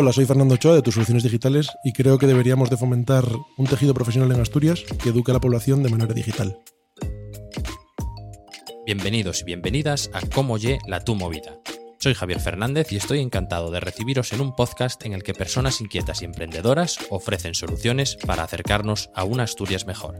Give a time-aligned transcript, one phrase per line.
[0.00, 3.24] Hola, soy Fernando Ochoa de Tus Soluciones Digitales y creo que deberíamos de fomentar
[3.56, 6.56] un tejido profesional en Asturias que eduque a la población de manera digital.
[8.86, 11.58] Bienvenidos y bienvenidas a Cómo Ye la Tu Movida.
[11.98, 15.80] Soy Javier Fernández y estoy encantado de recibiros en un podcast en el que personas
[15.80, 20.14] inquietas y emprendedoras ofrecen soluciones para acercarnos a una Asturias mejor.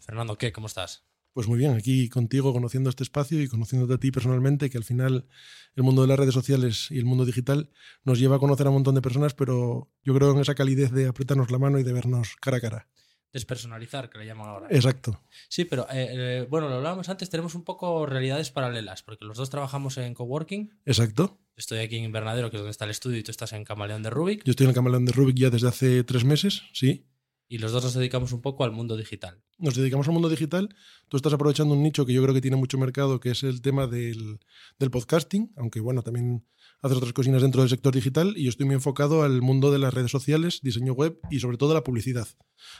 [0.00, 0.50] Fernando, ¿qué?
[0.50, 1.11] ¿Cómo estás?
[1.32, 4.84] Pues muy bien, aquí contigo, conociendo este espacio y conociéndote a ti personalmente, que al
[4.84, 5.26] final
[5.74, 7.70] el mundo de las redes sociales y el mundo digital
[8.04, 10.90] nos lleva a conocer a un montón de personas, pero yo creo en esa calidez
[10.92, 12.88] de apretarnos la mano y de vernos cara a cara.
[13.32, 14.66] Despersonalizar, que le llaman ahora.
[14.70, 15.22] Exacto.
[15.48, 19.38] Sí, pero eh, eh, bueno, lo hablábamos antes, tenemos un poco realidades paralelas, porque los
[19.38, 20.74] dos trabajamos en coworking.
[20.84, 21.38] Exacto.
[21.56, 24.02] Estoy aquí en Invernadero, que es donde está el estudio, y tú estás en Camaleón
[24.02, 24.44] de Rubik.
[24.44, 27.06] Yo estoy en el Camaleón de Rubik ya desde hace tres meses, sí.
[27.52, 29.42] Y los dos nos dedicamos un poco al mundo digital.
[29.58, 30.74] Nos dedicamos al mundo digital.
[31.08, 33.60] Tú estás aprovechando un nicho que yo creo que tiene mucho mercado, que es el
[33.60, 34.40] tema del,
[34.78, 36.46] del podcasting, aunque bueno, también
[36.80, 39.78] haces otras cocinas dentro del sector digital y yo estoy muy enfocado al mundo de
[39.78, 42.26] las redes sociales, diseño web y sobre todo la publicidad.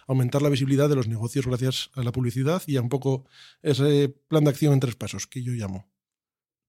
[0.06, 3.26] Aumentar la visibilidad de los negocios gracias a la publicidad y a un poco
[3.60, 5.86] ese plan de acción en tres pasos que yo llamo.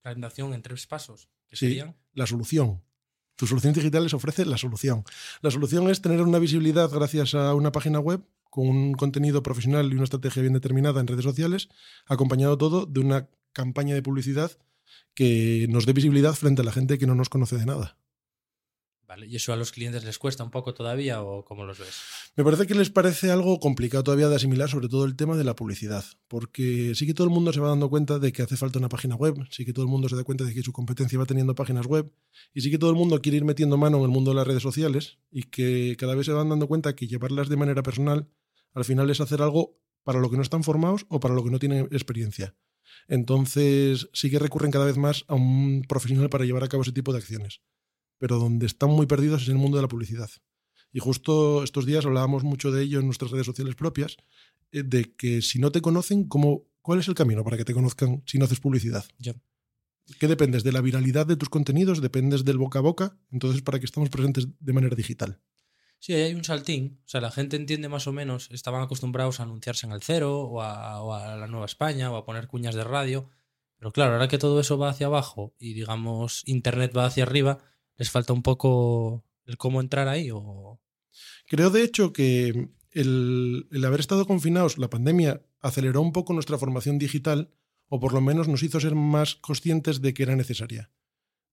[0.01, 1.29] Plan de acción en tres pasos.
[1.47, 1.95] ¿Qué Sí, serían?
[2.11, 2.83] la solución.
[3.35, 5.03] Tu solución digital les ofrece la solución.
[5.41, 9.91] La solución es tener una visibilidad gracias a una página web con un contenido profesional
[9.91, 11.69] y una estrategia bien determinada en redes sociales,
[12.05, 14.51] acompañado todo de una campaña de publicidad
[15.15, 17.97] que nos dé visibilidad frente a la gente que no nos conoce de nada.
[19.22, 22.02] ¿Y eso a los clientes les cuesta un poco todavía o cómo los ves?
[22.36, 25.44] Me parece que les parece algo complicado todavía de asimilar, sobre todo el tema de
[25.44, 28.58] la publicidad, porque sí que todo el mundo se va dando cuenta de que hace
[28.58, 30.72] falta una página web, sí que todo el mundo se da cuenta de que su
[30.72, 32.11] competencia va teniendo páginas web,
[32.53, 34.47] y sí que todo el mundo quiere ir metiendo mano en el mundo de las
[34.47, 38.28] redes sociales, y que cada vez se van dando cuenta que llevarlas de manera personal
[38.73, 41.52] al final es hacer algo para lo que no están formados o para lo que
[41.52, 42.56] no tienen experiencia.
[43.08, 46.91] Entonces sí que recurren cada vez más a un profesional para llevar a cabo ese
[46.91, 47.61] tipo de acciones.
[48.23, 50.29] Pero donde están muy perdidos es en el mundo de la publicidad.
[50.94, 54.16] Y justo estos días hablábamos mucho de ello en nuestras redes sociales propias,
[54.72, 57.73] eh, de que si no te conocen, ¿cómo, ¿cuál es el camino para que te
[57.73, 59.03] conozcan si no haces publicidad?
[59.17, 59.35] Ya.
[60.22, 60.63] ¿Qué dependes?
[60.63, 62.00] ¿De la viralidad de tus contenidos?
[62.00, 63.17] ¿Dependes del boca a boca?
[63.29, 65.41] Entonces, ¿para qué estamos presentes de manera digital?
[66.00, 67.01] Sí, ahí hay un saltín.
[67.05, 70.44] O sea, la gente entiende más o menos, estaban acostumbrados a anunciarse en el cero
[70.44, 73.29] o a, o a la Nueva España o a poner cuñas de radio.
[73.75, 77.59] Pero claro, ahora que todo eso va hacia abajo y digamos Internet va hacia arriba,
[77.97, 80.79] les falta un poco el cómo entrar ahí o...
[81.47, 86.57] Creo, de hecho, que el, el haber estado confinados, la pandemia, aceleró un poco nuestra
[86.57, 87.53] formación digital,
[87.87, 90.91] o por lo menos nos hizo ser más conscientes de que era necesaria.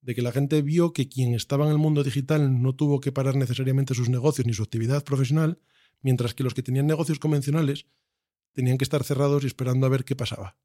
[0.00, 3.12] De que la gente vio que quien estaba en el mundo digital no tuvo que
[3.12, 5.60] parar necesariamente sus negocios ni su actividad profesional,
[6.00, 7.86] mientras que los que tenían negocios convencionales
[8.52, 10.56] tenían que estar cerrados y esperando a ver qué pasaba.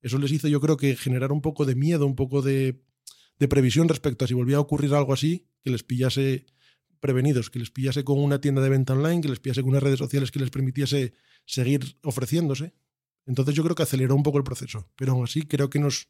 [0.00, 2.80] Eso les hizo, yo creo que generar un poco de miedo, un poco de,
[3.38, 6.46] de previsión respecto a si volvía a ocurrir algo así, que les pillase
[7.00, 9.82] prevenidos, que les pillase con una tienda de venta online, que les pillase con unas
[9.82, 11.14] redes sociales que les permitiese
[11.44, 12.74] seguir ofreciéndose.
[13.26, 16.08] Entonces yo creo que aceleró un poco el proceso, pero aún así creo que nos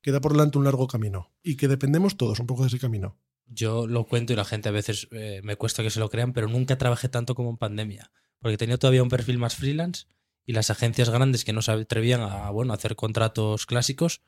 [0.00, 3.18] queda por delante un largo camino y que dependemos todos un poco de ese camino.
[3.46, 6.32] Yo lo cuento y la gente a veces eh, me cuesta que se lo crean,
[6.32, 8.10] pero nunca trabajé tanto como en pandemia.
[8.38, 10.06] Porque tenía todavía un perfil más freelance
[10.46, 14.22] y las agencias grandes que no se atrevían a bueno, a hacer contratos clásicos,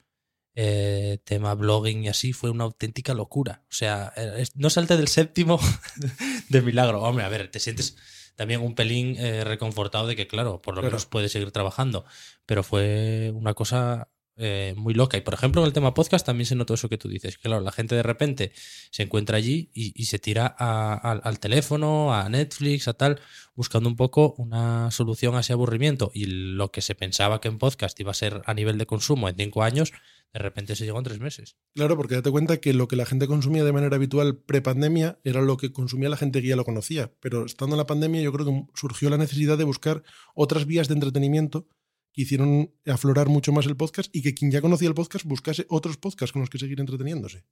[0.56, 3.62] eh, tema blogging y así, fue una auténtica locura.
[3.70, 5.60] O sea, eh, no salte del séptimo
[6.48, 7.02] de milagro.
[7.02, 7.96] Hombre, a ver, te sientes
[8.36, 10.92] también un pelín eh, reconfortado de que, claro, por lo Claro.
[10.92, 12.04] menos puedes seguir trabajando.
[12.46, 14.08] Pero fue una cosa
[14.38, 15.16] eh, muy loca.
[15.16, 17.38] Y por ejemplo, en el tema podcast también se notó eso que tú dices.
[17.38, 18.52] Claro, la gente de repente
[18.90, 23.20] se encuentra allí y, y se tira a- a- al teléfono, a Netflix, a tal,
[23.54, 26.10] buscando un poco una solución a ese aburrimiento.
[26.12, 29.30] Y lo que se pensaba que en podcast iba a ser a nivel de consumo
[29.30, 29.92] en cinco años,
[30.36, 31.56] de repente se llegó en tres meses.
[31.74, 35.40] Claro, porque date cuenta que lo que la gente consumía de manera habitual pre-pandemia era
[35.40, 37.10] lo que consumía la gente que ya lo conocía.
[37.20, 40.02] Pero estando en la pandemia yo creo que surgió la necesidad de buscar
[40.34, 41.68] otras vías de entretenimiento
[42.12, 45.64] que hicieron aflorar mucho más el podcast y que quien ya conocía el podcast buscase
[45.70, 47.44] otros podcasts con los que seguir entreteniéndose.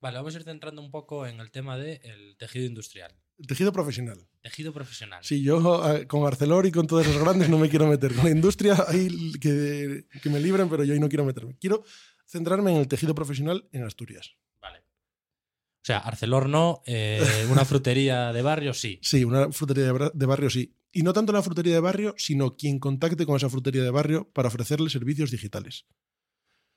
[0.00, 3.12] Vale, vamos a ir centrando un poco en el tema del tejido industrial.
[3.46, 4.26] Tejido profesional.
[4.40, 5.22] Tejido profesional.
[5.24, 8.14] Sí, yo eh, con Arcelor y con todos esos grandes no me quiero meter.
[8.14, 11.56] Con la industria ahí que, que me libren, pero yo ahí no quiero meterme.
[11.58, 11.84] Quiero
[12.26, 14.36] centrarme en el tejido profesional en Asturias.
[14.60, 14.78] Vale.
[14.78, 18.98] O sea, Arcelor no, eh, una frutería de barrio sí.
[19.02, 20.74] Sí, una frutería de barrio sí.
[20.92, 24.30] Y no tanto la frutería de barrio, sino quien contacte con esa frutería de barrio
[24.32, 25.86] para ofrecerle servicios digitales.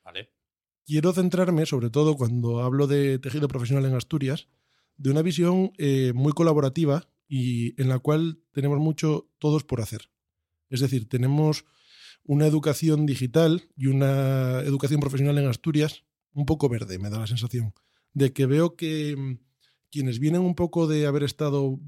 [0.03, 0.31] Vale.
[0.85, 4.47] Quiero centrarme, sobre todo cuando hablo de tejido profesional en Asturias,
[4.97, 10.09] de una visión eh, muy colaborativa y en la cual tenemos mucho todos por hacer.
[10.69, 11.65] Es decir, tenemos
[12.23, 16.03] una educación digital y una educación profesional en Asturias
[16.33, 17.73] un poco verde, me da la sensación,
[18.13, 19.39] de que veo que mm,
[19.89, 21.79] quienes vienen un poco de haber estado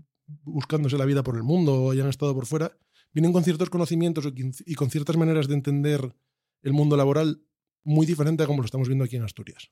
[0.44, 2.78] buscándose la vida por el mundo o hayan estado por fuera,
[3.14, 4.32] vienen con ciertos conocimientos
[4.66, 6.16] y con ciertas maneras de entender
[6.62, 7.42] el mundo laboral
[7.84, 9.72] muy diferente a como lo estamos viendo aquí en Asturias.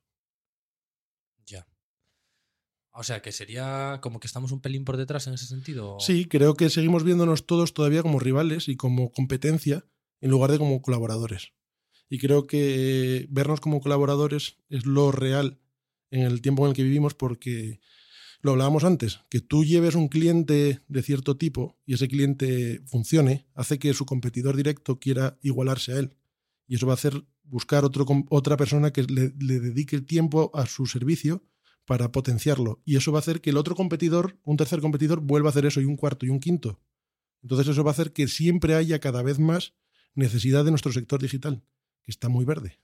[2.98, 5.98] O sea, que sería como que estamos un pelín por detrás en ese sentido.
[6.00, 9.86] Sí, creo que seguimos viéndonos todos todavía como rivales y como competencia
[10.22, 11.52] en lugar de como colaboradores.
[12.10, 15.60] Y creo que vernos como colaboradores es lo real
[16.10, 17.82] en el tiempo en el que vivimos porque
[18.40, 23.46] lo hablábamos antes, que tú lleves un cliente de cierto tipo y ese cliente funcione,
[23.56, 26.16] hace que su competidor directo quiera igualarse a él.
[26.66, 30.66] Y eso va a hacer buscar otro, otra persona que le dedique el tiempo a
[30.66, 31.44] su servicio
[31.86, 32.82] para potenciarlo.
[32.86, 35.66] Y eso va a hacer que el otro competidor, un tercer competidor, vuelva a hacer
[35.66, 36.80] eso y un cuarto y un quinto.
[37.42, 39.74] Entonces eso va a hacer que siempre haya cada vez más
[40.16, 41.64] necesidad de nuestro sector digital,
[42.02, 42.80] que está muy verde.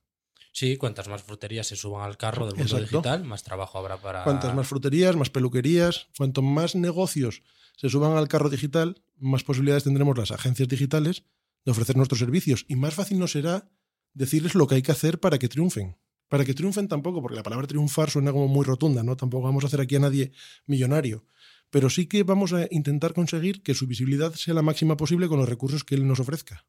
[0.53, 4.23] Sí, cuantas más fruterías se suban al carro del mundo digital, más trabajo habrá para.
[4.23, 7.41] Cuantas más fruterías, más peluquerías, cuanto más negocios
[7.77, 11.23] se suban al carro digital, más posibilidades tendremos las agencias digitales
[11.63, 13.71] de ofrecer nuestros servicios y más fácil nos será
[14.13, 15.97] decirles lo que hay que hacer para que triunfen.
[16.31, 19.17] Para que triunfen tampoco, porque la palabra triunfar suena como muy rotunda, ¿no?
[19.17, 20.31] Tampoco vamos a hacer aquí a nadie
[20.65, 21.25] millonario.
[21.69, 25.39] Pero sí que vamos a intentar conseguir que su visibilidad sea la máxima posible con
[25.39, 26.65] los recursos que él nos ofrezca.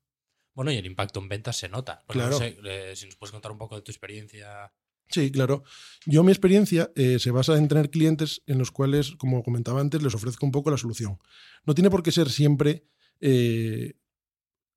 [0.53, 2.03] Bueno, y el impacto en ventas se nota.
[2.09, 2.41] claro.
[2.43, 4.73] Eh, si nos puedes contar un poco de tu experiencia.
[5.09, 5.63] Sí, claro.
[6.07, 10.03] Yo mi experiencia eh, se basa en tener clientes en los cuales, como comentaba antes,
[10.03, 11.21] les ofrezco un poco la solución.
[11.67, 12.83] No tiene por qué ser siempre
[13.21, 13.95] eh,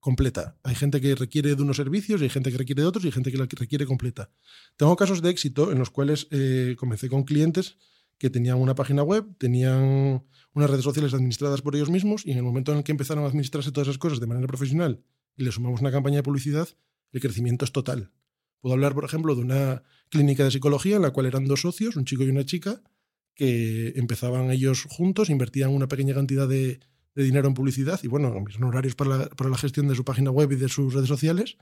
[0.05, 0.55] completa.
[0.61, 3.07] Hay gente que requiere de unos servicios, y hay gente que requiere de otros y
[3.07, 4.29] hay gente que la requiere completa.
[4.77, 6.27] Tengo casos de éxito en los cuales
[6.77, 7.79] comencé con clientes
[8.19, 10.23] que tenían una página web, tenían
[10.53, 13.23] unas redes sociales administradas por ellos mismos y en el momento en el que empezaron
[13.23, 15.03] a administrarse todas esas cosas de manera profesional
[15.35, 16.69] y le sumamos una campaña de publicidad,
[17.11, 18.11] el crecimiento es total.
[18.59, 21.95] Puedo hablar, por ejemplo, de una clínica de psicología en la cual eran dos socios,
[21.95, 22.83] un chico y una chica,
[23.33, 26.79] que empezaban ellos juntos, invertían una pequeña cantidad de,
[27.23, 30.31] dinero en publicidad y, bueno, son horarios para la, para la, gestión de su página
[30.31, 31.57] web y de sus redes sociales.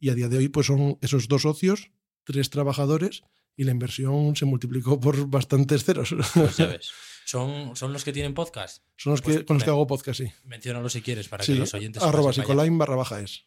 [0.00, 1.90] Y a día de hoy, pues son esos dos socios,
[2.24, 3.22] tres trabajadores
[3.56, 6.14] y la inversión se multiplicó por bastantes ceros.
[6.34, 6.92] Pues ya ves.
[7.26, 8.84] ¿Son, ¿Son los que tienen podcast?
[8.96, 10.32] Son los pues que, con los que hago podcast, sí.
[10.44, 12.02] Menciónalo si quieres para que los oyentes.
[12.02, 13.44] Arroba psicolain barra baja es.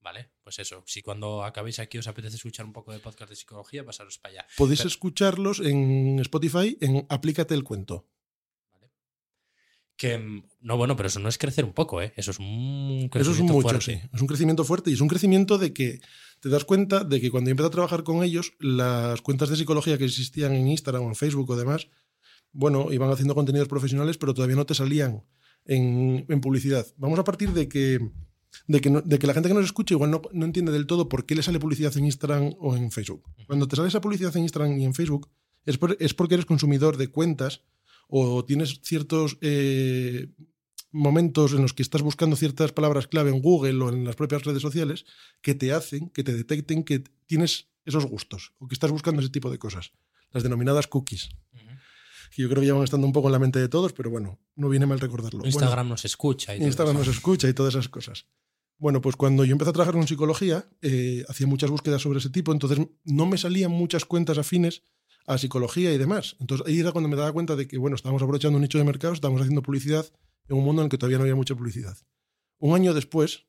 [0.00, 0.82] Vale, pues eso.
[0.86, 4.32] Si cuando acabéis aquí os apetece escuchar un poco de podcast de psicología, pasaros para
[4.32, 4.46] allá.
[4.56, 8.06] Podéis escucharlos en Spotify en Aplícate el cuento.
[9.98, 12.12] Que, no, bueno, pero eso no es crecer un poco, ¿eh?
[12.14, 13.84] Eso es un crecimiento Eso es un mucho, fuerte.
[13.84, 14.00] sí.
[14.14, 16.00] Es un crecimiento fuerte y es un crecimiento de que
[16.40, 19.56] te das cuenta de que cuando yo empecé a trabajar con ellos, las cuentas de
[19.56, 21.88] psicología que existían en Instagram o en Facebook o demás,
[22.52, 25.24] bueno, iban haciendo contenidos profesionales, pero todavía no te salían
[25.64, 26.86] en, publicidad.
[26.96, 27.98] Vamos a partir de que,
[28.68, 31.08] de que, de que, la gente que nos escucha igual no, no, entiende del todo
[31.08, 33.24] por qué le sale publicidad en Instagram o en Facebook.
[33.48, 35.28] Cuando te sale esa publicidad en Instagram y en Facebook,
[35.66, 37.62] es, es porque eres consumidor de cuentas
[38.08, 40.28] o tienes ciertos eh,
[40.90, 44.44] momentos en los que estás buscando ciertas palabras clave en Google o en las propias
[44.44, 45.04] redes sociales
[45.40, 49.30] que te hacen, que te detecten que tienes esos gustos o que estás buscando ese
[49.30, 49.92] tipo de cosas,
[50.32, 51.28] las denominadas cookies
[52.30, 54.10] que yo creo que ya van estando un poco en la mente de todos, pero
[54.10, 55.44] bueno, no viene mal recordarlo.
[55.44, 56.54] Instagram nos escucha.
[56.56, 58.26] Y Instagram nos escucha y todas esas cosas.
[58.76, 62.30] Bueno, pues cuando yo empecé a trabajar con psicología, eh, hacía muchas búsquedas sobre ese
[62.30, 64.82] tipo, entonces no me salían muchas cuentas afines
[65.28, 66.36] a psicología y demás.
[66.40, 68.84] Entonces ahí era cuando me daba cuenta de que, bueno, estábamos aprovechando un nicho de
[68.84, 70.06] mercado, estábamos haciendo publicidad
[70.48, 71.96] en un mundo en el que todavía no había mucha publicidad.
[72.58, 73.46] Un año después,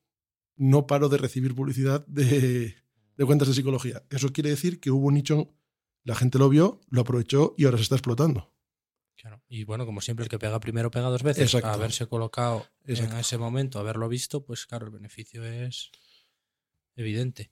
[0.56, 2.76] no paro de recibir publicidad de,
[3.16, 4.04] de cuentas de psicología.
[4.10, 5.54] Eso quiere decir que hubo un nicho,
[6.04, 8.52] la gente lo vio, lo aprovechó y ahora se está explotando.
[9.48, 11.54] Y bueno, como siempre, el que pega primero pega dos veces.
[11.64, 15.90] Haberse colocado en ese momento, haberlo visto, pues claro, el beneficio es
[16.94, 17.50] evidente.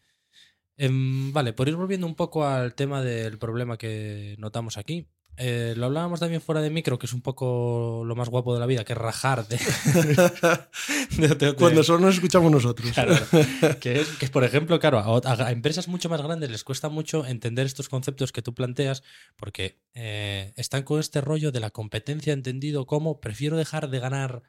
[0.79, 5.09] Em, vale, por ir volviendo un poco al tema del problema que notamos aquí.
[5.41, 8.61] Eh, lo hablábamos también fuera de micro, que es un poco lo más guapo de
[8.61, 9.57] la vida, que es rajar de,
[11.57, 12.93] Cuando solo nos escuchamos nosotros.
[13.81, 17.67] que, es, que, por ejemplo, claro, a, empresas mucho más grandes les cuesta mucho entender
[17.67, 19.05] estos conceptos que tú planteas,
[19.37, 24.43] porque eh, están con este rollo de la competencia entendido como prefiero dejar de ganar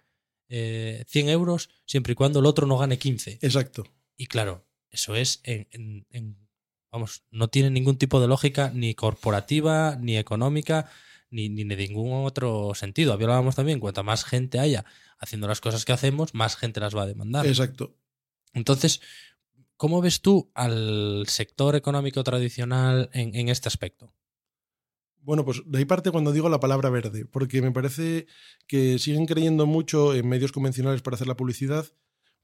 [0.47, 3.37] eh, 100 euros siempre y cuando el otro no gane 15.
[3.41, 3.83] Exacto.
[4.17, 6.05] Y claro, eso es en
[6.91, 10.89] vamos, no tiene ningún tipo de lógica ni corporativa, ni económica,
[11.29, 13.13] ni, ni de ningún otro sentido.
[13.13, 14.85] Hablábamos también, cuanta más gente haya
[15.19, 17.45] haciendo las cosas que hacemos, más gente las va a demandar.
[17.45, 17.95] Exacto.
[18.53, 19.01] Entonces,
[19.75, 24.13] ¿cómo ves tú al sector económico tradicional en, en este aspecto?
[25.21, 28.25] Bueno, pues de ahí parte cuando digo la palabra verde, porque me parece
[28.67, 31.85] que siguen creyendo mucho en medios convencionales para hacer la publicidad,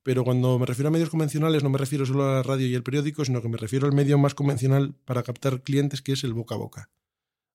[0.06, 2.76] pero cuando me refiero a medios convencionales no me refiero solo a la radio y
[2.76, 6.24] el periódico, sino que me refiero al medio más convencional para captar clientes, que es
[6.24, 6.92] el boca a boca.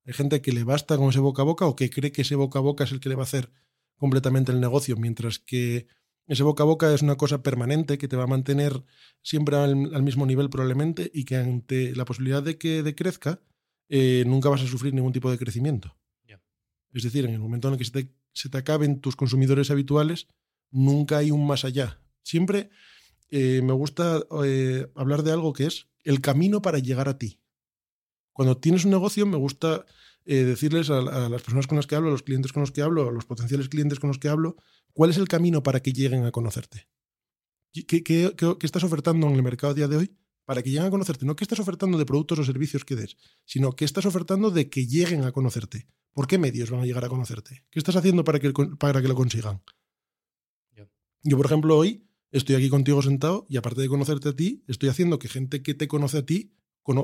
[0.05, 2.35] Hay gente que le basta con ese boca a boca o que cree que ese
[2.35, 3.53] boca a boca es el que le va a hacer
[3.95, 5.87] completamente el negocio, mientras que
[6.27, 8.83] ese boca a boca es una cosa permanente que te va a mantener
[9.23, 13.41] siempre al, mismo nivel probablemente y que ante la posibilidad de que decrezca,
[13.89, 15.97] eh, nunca vas a sufrir ningún tipo de crecimiento.
[16.93, 19.71] Es decir, en el momento en el que se te, se te acaben tus consumidores
[19.71, 20.27] habituales,
[20.73, 22.01] nunca hay un más allá.
[22.23, 22.71] Siempre
[23.31, 27.41] eh, me gusta eh, hablar de algo que es el camino para llegar a ti.
[28.33, 29.85] Cuando tienes un negocio, me gusta
[30.25, 32.83] eh, decirles a, las personas con las que hablo, a los clientes con los que
[32.83, 34.57] hablo, a los potenciales clientes con los que hablo,
[34.93, 36.89] cuál es el camino para que lleguen a conocerte.
[37.73, 40.91] ¿Qué, qué, estás ofertando en el mercado a día de hoy para que lleguen a
[40.91, 41.25] conocerte?
[41.25, 44.69] No qué estás ofertando de productos o servicios que des, sino qué estás ofertando de
[44.69, 45.87] que lleguen a conocerte.
[46.13, 47.65] ¿Por qué medios van a llegar a conocerte?
[47.71, 49.63] ¿Qué estás haciendo para que, para que lo consigan?
[51.23, 54.89] Yo, por ejemplo, hoy estoy aquí contigo sentado y aparte de conocerte a ti, estoy
[54.89, 56.55] haciendo que gente que te conoce a ti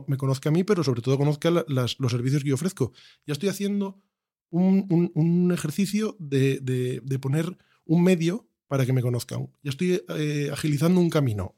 [0.07, 2.93] me conozca a mí, pero sobre todo conozca los servicios que yo ofrezco.
[3.27, 4.03] Ya estoy haciendo
[4.51, 9.49] un, ejercicio de, poner un medio para que me conozcan.
[9.63, 11.55] Ya estoy eh, agilizando un camino,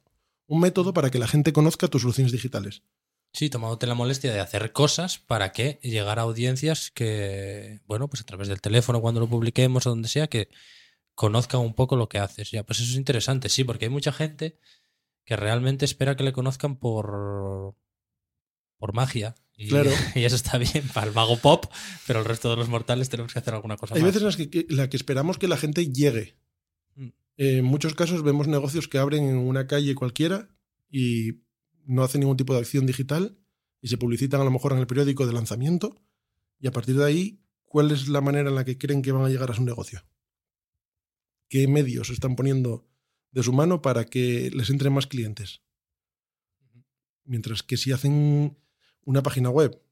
[0.47, 2.83] un método para que la gente conozca tus soluciones digitales.
[3.33, 8.23] Sí, tomándote la molestia de hacer cosas para que llegar a audiencias que, bueno, pues
[8.23, 10.49] a través del teléfono, cuando lo publiquemos o donde sea, que
[11.19, 12.53] conozcan un poco lo que haces.
[12.53, 14.57] Ya, pues eso es interesante, sí, porque hay mucha gente
[15.25, 17.75] que realmente espera que le conozcan por,
[18.79, 19.35] por magia.
[19.57, 19.91] Y, claro.
[20.15, 21.65] y eso está bien para el mago pop,
[22.07, 24.11] pero el resto de los mortales tenemos que hacer alguna cosa Hay más.
[24.15, 26.37] veces en las que, la que esperamos que la gente llegue.
[26.95, 27.09] Mm.
[27.37, 30.49] en muchos casos vemos negocios que abren en una calle cualquiera
[30.89, 31.43] y
[31.85, 33.37] no hacen ningún tipo de acción digital
[33.83, 36.01] y se publicitan a lo mejor en el periódico de lanzamiento
[36.61, 39.25] y a partir de ahí, ¿cuál es la manera en la que creen que van
[39.25, 40.05] a llegar a su negocio?
[41.49, 42.87] Qué medios están poniendo
[43.31, 45.63] de su mano para que les entren más clientes.
[47.25, 48.57] Mientras que si hacen
[49.05, 49.83] una página web,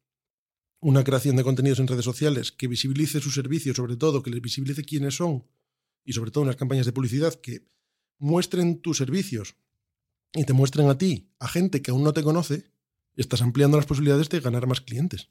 [0.80, 4.40] una creación de contenidos en redes sociales que visibilice su servicio, sobre todo que les
[4.40, 5.44] visibilice quiénes son
[6.04, 7.66] y sobre todo unas campañas de publicidad que
[8.18, 9.56] muestren tus servicios
[10.32, 12.70] y te muestren a ti, a gente que aún no te conoce,
[13.16, 15.30] estás ampliando las posibilidades de ganar más clientes.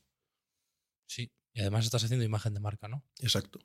[1.05, 3.03] Sí, y además estás haciendo imagen de marca, ¿no?
[3.19, 3.59] Exacto.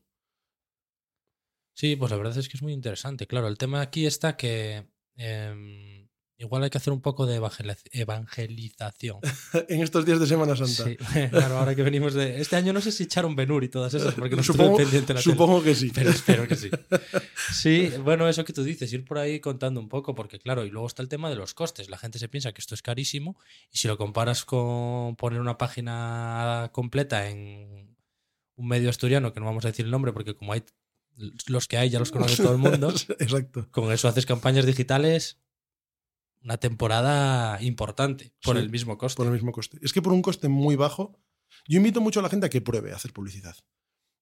[1.75, 3.27] Sí, pues la verdad es que es muy interesante.
[3.27, 4.87] Claro, el tema aquí está que
[5.17, 6.09] em,
[6.41, 7.41] igual hay que hacer un poco de
[7.93, 9.19] evangelización.
[9.69, 10.85] en estos días de Semana Santa.
[10.85, 10.97] Sí,
[11.31, 12.41] claro, ahora que venimos de.
[12.41, 15.21] Este año no sé si echaron Benur y todas esas, porque no supongo, pendiente la
[15.21, 15.93] Supongo que sí.
[15.95, 16.71] Pero espero que sí.
[17.53, 20.71] Sí, bueno, eso que tú dices, ir por ahí contando un poco, porque claro, y
[20.71, 21.91] luego está el tema de los costes.
[21.91, 23.37] La gente se piensa que esto es carísimo,
[23.71, 27.97] y si lo comparas con poner una página completa en
[28.57, 30.63] un medio asturiano, que no vamos a decir el nombre, porque como hay
[31.47, 32.93] los que hay ya los conoce todo el mundo.
[33.19, 33.69] Exacto.
[33.71, 35.39] Con eso haces campañas digitales
[36.43, 39.17] una temporada importante por el mismo coste.
[39.17, 39.79] Por el mismo coste.
[39.83, 41.19] Es que por un coste muy bajo,
[41.69, 43.57] yo invito mucho a la gente a que pruebe a hacer publicidad.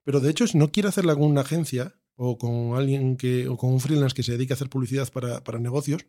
[0.03, 3.55] Pero de hecho, si no quiere hacerla con una agencia o con alguien que, o
[3.55, 6.05] con un freelance que se dedique a hacer publicidad para, para negocios,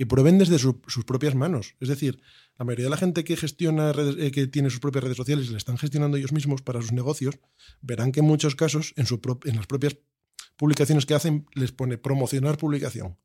[0.00, 1.74] que prueben desde sus propias manos.
[1.78, 2.22] Es decir,
[2.58, 5.50] la mayoría de la gente que gestiona eh, que tiene sus propias redes sociales y
[5.50, 7.38] le están gestionando ellos mismos para sus negocios,
[7.82, 9.98] verán que en muchos casos, en, su en las propias
[10.60, 13.16] publicaciones que hacen les pone promocionar publicación.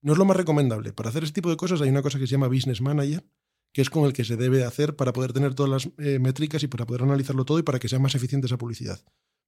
[0.00, 0.92] No es lo más recomendable.
[0.92, 3.24] Para hacer este tipo de cosas hay una cosa que se llama Business Manager,
[3.72, 6.60] que es con el que se debe hacer para poder tener todas las eh, métricas
[6.64, 9.00] y para poder analizarlo todo y para que sea más eficiente esa publicidad.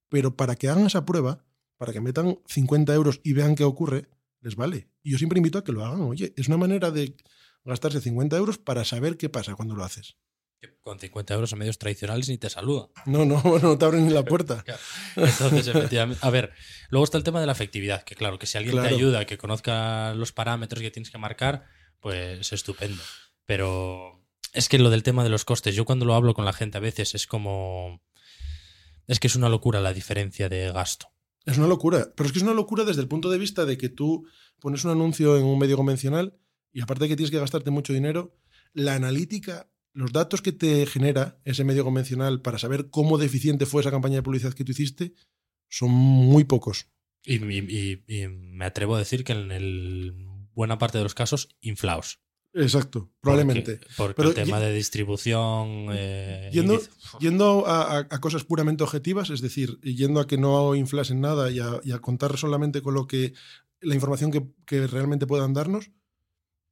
[0.07, 1.43] Pero para que hagan esa prueba,
[1.75, 4.07] para que metan 50 euros y vean qué ocurre,
[4.39, 4.87] les vale.
[5.03, 6.03] Y yo siempre invito a que lo hagan.
[6.03, 7.17] Oye, es una manera de
[7.65, 10.15] gastarse 50 euros para saber qué pasa cuando lo haces
[10.81, 12.87] con 50 euros en medios tradicionales ni te saluda.
[13.05, 14.63] No, no, no te abren ni la puerta.
[15.15, 16.25] Entonces, efectivamente.
[16.25, 16.51] A ver,
[16.89, 19.37] luego está el tema de la efectividad, que claro, que si alguien te ayuda, que
[19.37, 21.65] conozca los parámetros que tienes que marcar,
[21.99, 23.01] pues estupendo.
[23.45, 26.53] Pero es que lo del tema de los costes, yo cuando lo hablo con la
[26.53, 28.01] gente a veces es como.
[29.07, 31.07] Es que es una locura la diferencia de gasto.
[31.45, 33.77] Es una locura, pero es que es una locura desde el punto de vista de
[33.77, 34.27] que tú
[34.59, 36.39] pones un anuncio en un medio convencional
[36.73, 38.35] y aparte de que tienes que gastarte mucho dinero,
[38.73, 43.81] la analítica los datos que te genera ese medio convencional para saber cómo deficiente fue
[43.81, 45.13] esa campaña de publicidad que tú hiciste
[45.69, 46.87] son muy pocos.
[47.23, 50.13] Y, me atrevo a decir que en el,
[50.53, 52.19] buena parte de los casos, inflaos.
[52.53, 53.79] Exacto, probablemente.
[53.97, 55.87] Porque, el tema de distribución.
[55.91, 56.51] Eh,
[57.19, 61.99] yendo, a, cosas puramente objetivas, es decir, yendo a que no inflasen nada y a,
[61.99, 63.33] contar solamente con lo que
[63.81, 65.91] la información que, que realmente puedan darnos,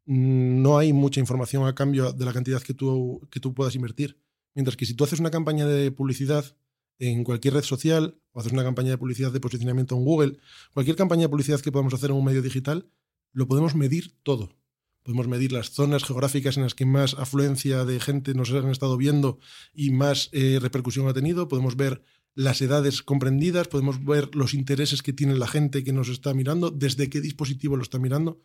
[0.05, 4.17] no hay mucha información a cambio de la cantidad que tú, que tú puedas invertir.
[4.53, 6.55] Mientras que si tú haces una campaña de publicidad
[6.99, 10.37] en cualquier red social o haces una campaña de publicidad de posicionamiento en Google,
[10.73, 12.89] cualquier campaña de publicidad que podamos hacer en un medio digital,
[13.31, 14.55] lo podemos medir todo.
[15.03, 18.95] Podemos medir las zonas geográficas en las que más afluencia de gente nos han estado
[18.95, 19.39] viendo
[19.73, 21.49] y más eh, repercusión ha tenido.
[21.49, 22.03] Podemos ver
[22.35, 26.71] las edades comprendidas, podemos ver los intereses que tiene la gente que nos está mirando,
[26.71, 28.41] desde qué dispositivo lo está mirando.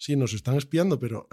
[0.00, 1.28] Sí, nos están espiando, pero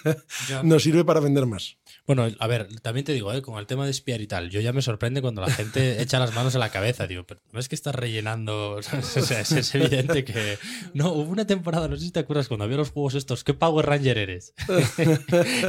[0.64, 1.76] nos sirve para vender más.
[2.06, 3.42] Bueno, a ver, también te digo, ¿eh?
[3.42, 6.18] con el tema de espiar y tal, yo ya me sorprende cuando la gente echa
[6.18, 7.06] las manos en la cabeza.
[7.06, 8.80] Digo, pero no es que estás rellenando.
[8.86, 10.58] O sea, es, evidente que.
[10.94, 13.52] No, hubo una temporada, no sé si te acuerdas, cuando había los juegos estos, ¿qué
[13.52, 14.54] Power Ranger eres?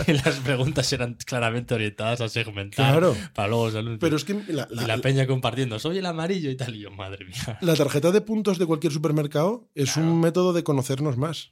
[0.08, 3.16] y las preguntas eran claramente orientadas a segmentar claro.
[3.34, 4.00] para luego salir.
[4.00, 6.92] Pero es que la, y la peña compartiendo, soy el amarillo y tal, y yo,
[6.92, 7.58] madre mía.
[7.60, 10.10] La tarjeta de puntos de cualquier supermercado es Claro.
[10.10, 11.52] un método de conocernos más.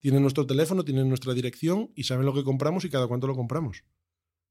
[0.00, 3.34] Tienen nuestro teléfono, tienen nuestra dirección y saben lo que compramos y cada cuánto lo
[3.34, 3.84] compramos.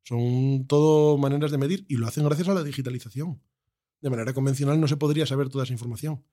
[0.03, 3.41] Son todo maneras de medir y lo hacen gracias a la digitalización.
[4.01, 6.23] De manera convencional no se podría saber toda esa información.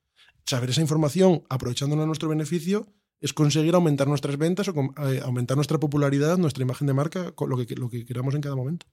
[0.46, 2.86] Saber esa información aprovechándola a nuestro beneficio
[3.20, 4.74] es conseguir aumentar nuestras ventas o
[5.08, 8.42] eh, aumentar nuestra popularidad, nuestra imagen de marca, con lo que, lo que queramos en
[8.42, 8.86] cada momento.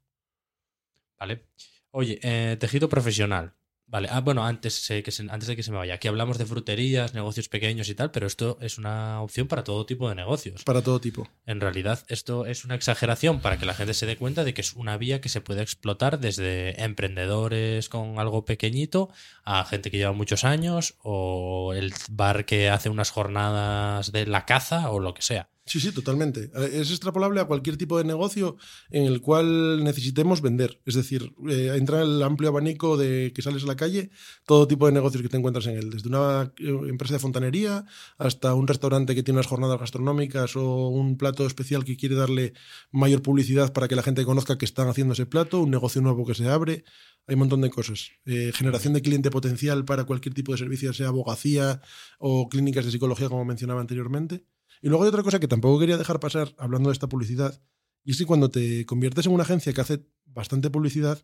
[1.20, 1.48] Vale.
[1.92, 3.54] Oye, eh, tejido profesional.
[3.92, 6.38] Vale, ah, bueno, antes, eh, que se- antes de que se me vaya, aquí hablamos
[6.38, 10.16] de fruterías, negocios pequeños y tal, pero esto es una opción para todo tipo de
[10.16, 10.64] negocios.
[10.64, 11.28] Para todo tipo.
[11.46, 14.62] En realidad, esto es una exageración para que la gente se dé cuenta de que
[14.62, 19.10] es una vía que se puede explotar desde emprendedores con algo pequeñito
[19.44, 24.46] a gente que lleva muchos años o el bar que hace unas jornadas de la
[24.46, 25.50] caza o lo que sea.
[25.72, 26.52] Sí, sí, totalmente.
[26.54, 28.58] Eh, Es extrapolable a cualquier tipo de negocio
[28.90, 30.82] en el cual necesitemos vender.
[30.86, 34.10] Es decir, eh, entra el amplio abanico de que sales a la calle,
[34.46, 35.90] todo tipo de negocios que te encuentras en él.
[35.90, 37.86] Desde una eh, empresa de fontanería
[38.18, 42.52] hasta un restaurante que tiene unas jornadas gastronómicas o un plato especial que quiere darle
[42.92, 46.26] mayor publicidad para que la gente conozca que están haciendo ese plato, un negocio nuevo
[46.26, 46.84] que se abre.
[47.28, 48.12] Hay un montón de cosas.
[48.26, 51.82] Eh, generación de cliente potencial para cualquier tipo de servicio, sea abogacía
[52.20, 54.44] o clínicas de psicología, como mencionaba anteriormente.
[54.82, 57.62] Y luego hay otra cosa que tampoco quería dejar pasar hablando de esta publicidad,
[58.04, 61.24] y es que cuando te conviertes en una agencia que hace bastante publicidad,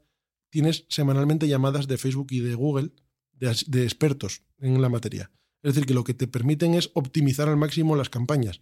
[0.50, 2.92] tienes semanalmente llamadas de Facebook y de Google
[3.34, 5.32] de, expertos en la materia.
[5.64, 8.62] Es decir, que lo que te permiten es optimizar al máximo las campañas.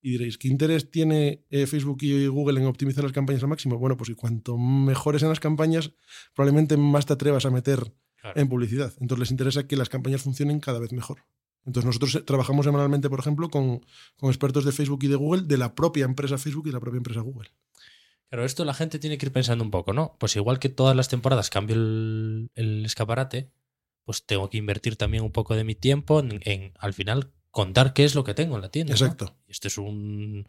[0.00, 3.78] Y diréis, ¿qué interés tiene eh, Facebook y Google en optimizar las campañas al máximo?
[3.78, 5.92] Bueno, pues y cuanto mejores en las campañas,
[6.34, 8.40] probablemente más te atrevas a meter Claro.
[8.40, 8.92] en publicidad.
[9.00, 11.18] Entonces les interesa que las campañas funcionen cada vez mejor.
[11.66, 13.84] Entonces nosotros eh, trabajamos semanalmente, por ejemplo, con,
[14.16, 16.80] con expertos de Facebook y de Google, de la propia empresa Facebook y de la
[16.80, 17.50] propia empresa Google.
[18.28, 20.16] Pero esto la gente tiene que ir pensando un poco, ¿no?
[20.18, 23.50] Pues igual que todas las temporadas cambio el, el escaparate,
[24.04, 27.92] pues tengo que invertir también un poco de mi tiempo en, en, al final contar
[27.92, 28.92] qué es lo que tengo en la tienda.
[28.92, 28.96] ¿no?
[28.96, 29.36] Exacto.
[29.48, 30.46] Y este es un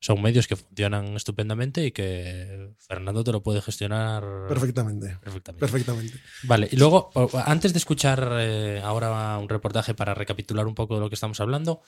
[0.00, 5.18] son medios que funcionan estupendamente y que Fernando te lo puede gestionar Perfectamente.
[5.22, 5.60] perfectamente.
[5.60, 6.18] Perfectamente.
[6.44, 7.10] Vale, y luego,
[7.44, 11.38] antes de escuchar eh, ahora un reportaje para recapitular un poco de lo que estamos
[11.40, 11.82] hablando,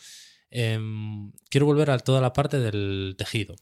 [0.51, 3.57] em, quiero volver a toda la parte del tejido.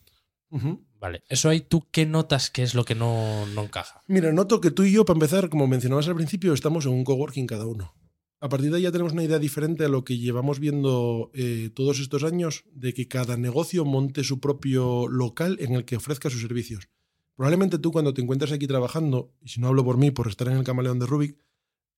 [0.98, 4.02] Vale, eso ahí, ¿tú qué notas que es lo que no, no encaja?
[4.08, 7.04] Mira, noto que tú y yo, para empezar, como mencionabas al principio, estamos en un
[7.04, 7.94] coworking cada uno.
[8.42, 11.70] A partir de ahí ya tenemos una idea diferente a lo que llevamos viendo eh,
[11.74, 16.30] todos estos años de que cada negocio monte su propio local en el que ofrezca
[16.30, 16.88] sus servicios.
[17.36, 20.48] Probablemente tú cuando te encuentres aquí trabajando, y si no hablo por mí, por estar
[20.48, 21.38] en el camaleón de Rubik,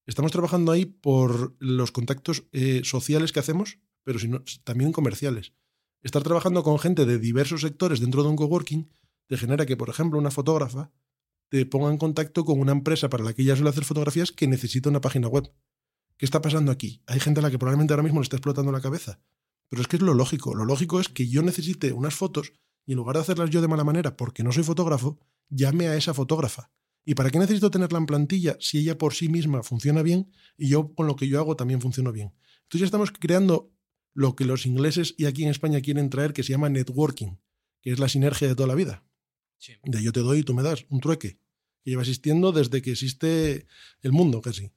[0.05, 4.19] estamos trabajando ahí por los contactos eh, sociales que hacemos, pero
[4.65, 5.53] también comerciales.
[6.01, 8.89] Estar trabajando con gente de diversos sectores dentro de un coworking
[9.27, 10.91] te genera que, por ejemplo, una fotógrafa
[11.47, 14.47] te ponga en contacto con una empresa para la que ella suele hacer fotografías que
[14.47, 15.49] necesita una página web.
[16.17, 17.01] ¿Qué está pasando aquí?
[17.07, 19.19] Hay gente a la que probablemente ahora mismo le está explotando la cabeza.
[19.69, 20.53] Pero es que es lo lógico.
[20.53, 22.53] Lo lógico es que yo necesite unas fotos
[22.85, 25.95] y en lugar de hacerlas yo de mala manera porque no soy fotógrafo, llame a
[25.95, 26.71] esa fotógrafa.
[27.05, 30.69] ¿Y para qué necesito tenerla en plantilla si ella por sí misma funciona bien y
[30.69, 32.33] yo con lo que yo hago también funciono bien?
[32.63, 33.71] Entonces ya estamos creando
[34.13, 37.37] lo que los ingleses y aquí en España quieren traer que se llama networking,
[37.81, 39.03] que es la sinergia de toda la vida.
[39.83, 41.37] De yo te doy y tú me das, un trueque,
[41.81, 43.65] que lleva existiendo desde que existe
[44.01, 44.71] el mundo casi.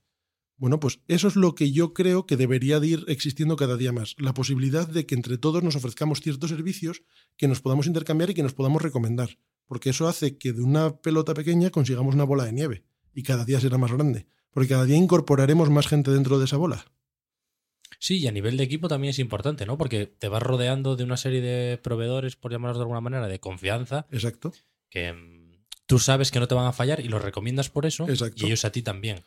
[0.58, 3.92] Bueno, pues eso es lo que yo creo que debería de ir existiendo cada día
[3.92, 4.14] más.
[4.18, 7.02] La posibilidad de que entre todos nos ofrezcamos ciertos servicios
[7.36, 9.38] que nos podamos intercambiar y que nos podamos recomendar.
[9.66, 12.84] Porque eso hace que de una pelota pequeña consigamos una bola de nieve.
[13.12, 14.26] Y cada día será más grande.
[14.50, 16.86] Porque cada día incorporaremos más gente dentro de esa bola.
[17.98, 19.76] Sí, y a nivel de equipo también es importante, ¿no?
[19.78, 23.40] Porque te vas rodeando de una serie de proveedores, por llamarlos de alguna manera, de
[23.40, 24.52] confianza, Exacto.
[24.90, 28.08] que mm, tú sabes que no te van a fallar y los recomiendas por eso,
[28.08, 28.42] Exacto.
[28.42, 29.22] y ellos a ti también.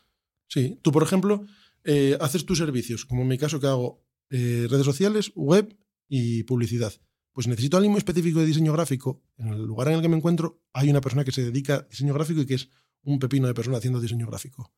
[0.49, 1.45] Sí, tú, por ejemplo,
[1.85, 6.43] eh, haces tus servicios, como en mi caso que hago eh, redes sociales, web y
[6.43, 6.93] publicidad.
[7.31, 9.23] Pues necesito alguien muy específico de diseño gráfico.
[9.38, 11.81] En el lugar en el que me encuentro hay una persona que se dedica a
[11.83, 12.69] diseño gráfico y que es
[13.03, 14.73] un pepino de persona haciendo diseño gráfico.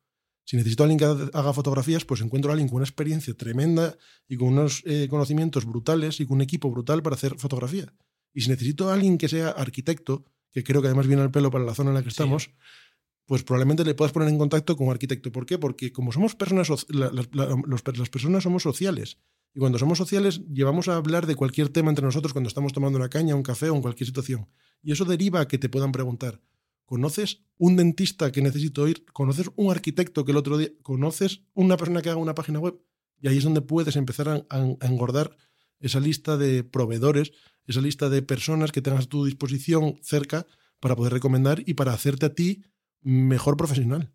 [0.46, 3.98] Si necesito a alguien que haga fotografías, pues encuentro a alguien con una experiencia tremenda
[4.28, 7.94] y con unos eh, conocimientos brutales y con un equipo brutal para hacer fotografía.
[8.34, 11.52] Y si necesito a alguien que sea arquitecto, que creo que además viene al pelo
[11.52, 12.52] para la zona en la que estamos,
[13.26, 15.32] pues probablemente le puedas poner en contacto con un arquitecto.
[15.32, 15.58] ¿Por qué?
[15.58, 19.18] Porque como somos personas, las personas somos sociales.
[19.54, 22.98] Y cuando somos sociales, llevamos a hablar de cualquier tema entre nosotros cuando estamos tomando
[22.98, 24.48] una caña, un café o en cualquier situación.
[24.82, 26.42] Y eso deriva a que te puedan preguntar,
[26.86, 29.06] ¿conoces un dentista que necesito ir?
[29.12, 30.70] ¿Conoces un arquitecto que el otro día?
[30.82, 32.82] ¿Conoces una persona que haga una página web?
[33.20, 35.36] Y ahí es donde puedes empezar a, a engordar
[35.80, 37.34] esa lista de proveedores,
[37.66, 40.48] esa lista de personas que tengas a tu disposición cerca
[40.80, 42.64] para poder recomendar y para hacerte a ti
[43.02, 44.14] mejor profesional.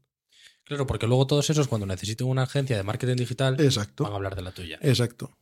[0.65, 4.05] Claro, porque luego todos esos, cuando necesiten una agencia de marketing digital, Exacto.
[4.05, 4.79] van a hablar de la tuya.
[4.83, 5.39] Exacto.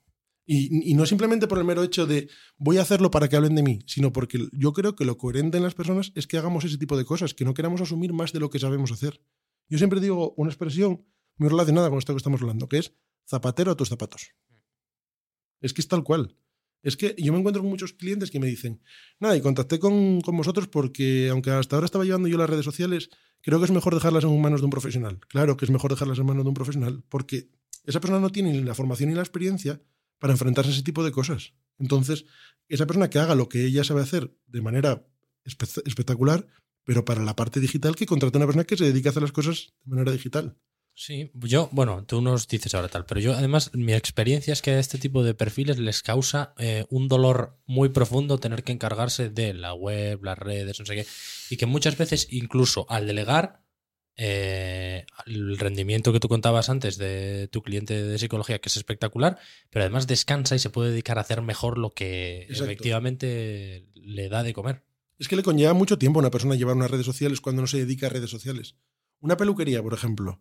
[0.46, 2.28] Y, no simplemente por el mero hecho de
[2.58, 5.56] voy a hacerlo para que hablen de mí, sino porque yo creo que lo coherente
[5.56, 8.32] en las personas es que hagamos ese tipo de cosas, que no queramos asumir más
[8.34, 9.22] de lo que sabemos hacer.
[9.70, 12.92] Yo siempre digo una expresión muy relacionada con esto que estamos hablando, que es
[13.26, 14.32] zapatero a tus zapatos.
[15.62, 16.36] Es que es tal cual.
[16.82, 18.82] Es que yo me encuentro con muchos clientes que me dicen,
[19.18, 22.66] nada, y contacté con, con, vosotros porque aunque hasta ahora estaba llevando yo las redes
[22.66, 23.08] sociales,
[23.44, 25.20] creo que es mejor dejarlas en manos de un profesional.
[25.28, 27.50] Claro que es mejor dejarlas en manos de un profesional porque
[27.84, 29.80] esa persona no tiene ni la formación ni la experiencia
[30.18, 31.52] para enfrentarse a ese tipo de cosas.
[31.78, 32.24] Entonces,
[32.68, 35.06] esa persona que haga lo que ella sabe hacer de manera
[35.44, 36.46] espectacular,
[36.84, 39.22] pero para la parte digital, que contrate a una persona que se dedique a hacer
[39.22, 40.56] las cosas de manera digital.
[40.96, 44.70] Sí, yo, bueno, tú nos dices ahora tal, pero yo además mi experiencia es que
[44.70, 49.28] a este tipo de perfiles les causa eh, un dolor muy profundo tener que encargarse
[49.28, 51.06] de la web, las redes, no sé qué,
[51.50, 53.64] y que muchas veces incluso al delegar
[54.16, 59.40] eh, el rendimiento que tú contabas antes de tu cliente de psicología, que es espectacular,
[59.70, 64.44] pero además descansa y se puede dedicar a hacer mejor lo que efectivamente le da
[64.44, 64.84] de comer.
[65.18, 67.66] Es que le conlleva mucho tiempo a una persona llevar unas redes sociales cuando no
[67.66, 68.76] se dedica a redes sociales.
[69.18, 70.40] Una peluquería, por ejemplo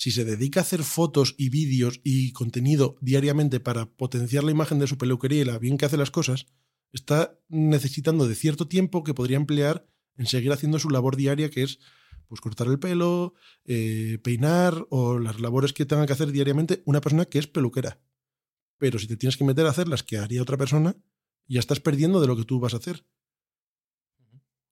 [0.00, 4.78] si se dedica a hacer fotos y vídeos y contenido diariamente para potenciar la imagen
[4.78, 6.46] de su peluquería y la bien que hace las cosas,
[6.90, 9.86] está necesitando de cierto tiempo que podría emplear
[10.16, 11.80] en seguir haciendo su labor diaria, que es
[12.28, 13.34] pues cortar el pelo,
[13.66, 18.00] eh, peinar o las labores que tenga que hacer diariamente una persona que es peluquera.
[18.78, 20.96] Pero si te tienes que meter a hacer las que haría otra persona,
[21.46, 23.04] ya estás perdiendo de lo que tú vas a hacer.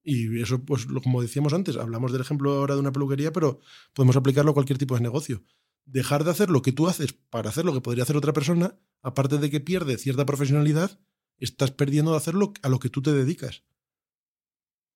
[0.02, 3.60] Y eso, pues como decíamos antes, hablamos del ejemplo ahora de una peluquería, pero
[3.92, 5.42] podemos aplicarlo a cualquier tipo de negocio.
[5.84, 8.78] Dejar de hacer lo que tú haces para hacer lo que podría hacer otra persona,
[9.02, 10.98] aparte de que pierde cierta profesionalidad,
[11.38, 13.64] estás perdiendo de hacerlo a lo que tú te dedicas.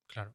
[0.06, 0.34] Claro.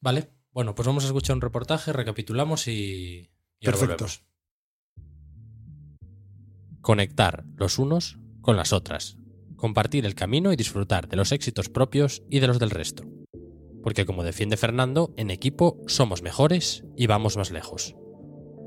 [0.00, 4.06] Vale, bueno, pues vamos a escuchar un reportaje, recapitulamos y, y Perfecto.
[6.80, 9.16] Conectar los unos con las otras.
[9.56, 13.17] Compartir el camino y disfrutar de los éxitos propios y de los del resto
[13.88, 17.96] porque como defiende Fernando, en equipo somos mejores y vamos más lejos.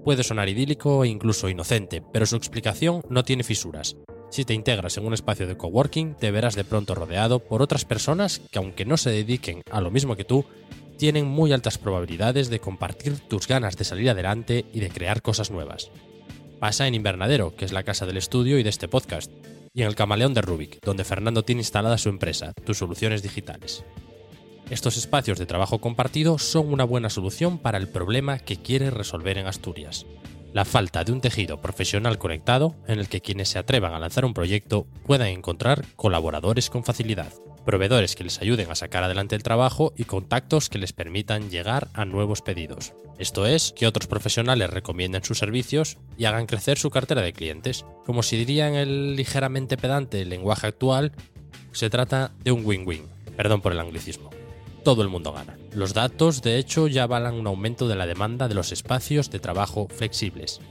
[0.03, 3.97] Puede sonar idílico e incluso inocente, pero su explicación no tiene fisuras.
[4.31, 7.85] Si te integras en un espacio de coworking, te verás de pronto rodeado por otras
[7.85, 10.43] personas que aunque no se dediquen a lo mismo que tú,
[10.97, 15.51] tienen muy altas probabilidades de compartir tus ganas de salir adelante y de crear cosas
[15.51, 15.91] nuevas.
[16.59, 19.31] Pasa en Invernadero, que es la casa del estudio y de este podcast,
[19.71, 23.85] y en el Camaleón de Rubik, donde Fernando tiene instalada su empresa, Tus Soluciones Digitales.
[24.71, 29.37] Estos espacios de trabajo compartido son una buena solución para el problema que quiere resolver
[29.37, 30.05] en Asturias.
[30.53, 34.23] La falta de un tejido profesional conectado en el que quienes se atrevan a lanzar
[34.23, 37.33] un proyecto puedan encontrar colaboradores con facilidad,
[37.65, 41.89] proveedores que les ayuden a sacar adelante el trabajo y contactos que les permitan llegar
[41.93, 42.93] a nuevos pedidos.
[43.19, 47.83] Esto es, que otros profesionales recomienden sus servicios y hagan crecer su cartera de clientes.
[48.05, 51.11] Como si diría en el ligeramente pedante lenguaje actual,
[51.73, 53.03] se trata de un win-win.
[53.35, 54.30] Perdón por el anglicismo
[54.83, 55.57] todo el mundo gana.
[55.73, 59.39] Los datos, de hecho, ya avalan un aumento de la demanda de los espacios de
[59.39, 60.61] trabajo flexibles.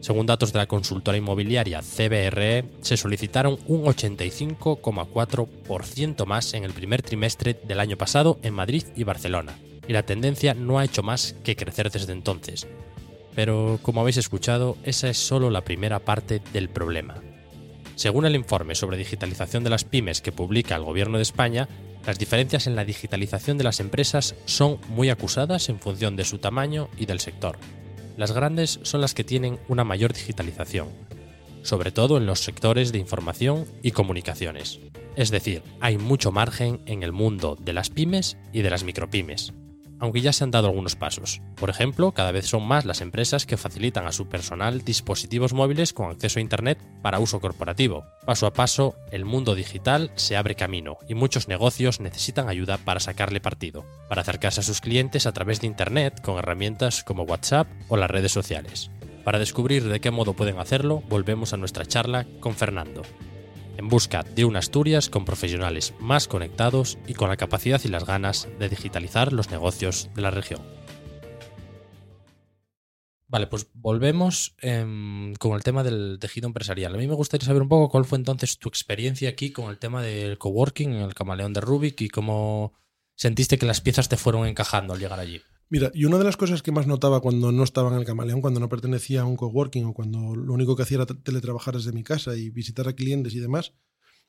[0.00, 7.02] Según datos de la consultora inmobiliaria CBRE, se solicitaron un 85,4% más en el primer
[7.02, 11.34] trimestre del año pasado en Madrid y Barcelona, y la tendencia no ha hecho más
[11.42, 12.68] que crecer desde entonces.
[13.34, 17.16] Pero, como habéis escuchado, esa es solo la primera parte del problema.
[17.96, 21.68] Según el informe sobre digitalización de las pymes que publica el Gobierno de España,
[22.08, 26.38] las diferencias en la digitalización de las empresas son muy acusadas en función de su
[26.38, 27.58] tamaño y del sector.
[28.16, 30.88] Las grandes son las que tienen una mayor digitalización,
[31.60, 34.80] sobre todo en los sectores de información y comunicaciones.
[35.16, 39.52] Es decir, hay mucho margen en el mundo de las pymes y de las micropymes.
[40.00, 41.40] Aunque ya se han dado algunos pasos.
[41.56, 45.92] Por ejemplo, cada vez son más las empresas que facilitan a su personal dispositivos móviles
[45.92, 48.04] con acceso a Internet para uso corporativo.
[48.24, 53.00] Paso a paso, el mundo digital se abre camino y muchos negocios necesitan ayuda para
[53.00, 57.68] sacarle partido, para acercarse a sus clientes a través de Internet con herramientas como WhatsApp
[57.88, 58.90] o las redes sociales.
[59.24, 63.02] Para descubrir de qué modo pueden hacerlo, volvemos a nuestra charla con Fernando,
[63.78, 68.04] en busca de una Asturias con profesionales más conectados y con la capacidad y las
[68.04, 70.60] ganas de digitalizar los negocios de la región.
[73.28, 76.94] Vale, pues volvemos em, con el tema del tejido empresarial.
[76.94, 79.78] A mí me gustaría saber un poco cuál fue entonces tu experiencia aquí con el
[79.78, 82.72] tema del coworking, el camaleón de Rubik y cómo
[83.14, 85.42] sentiste que las piezas te fueron encajando al llegar allí.
[85.70, 88.40] Mira, y una de las cosas que más notaba cuando no estaba en el camaleón,
[88.40, 91.92] cuando no pertenecía a un coworking o cuando lo único que hacía era teletrabajar desde
[91.92, 93.74] mi casa y visitar a clientes y demás,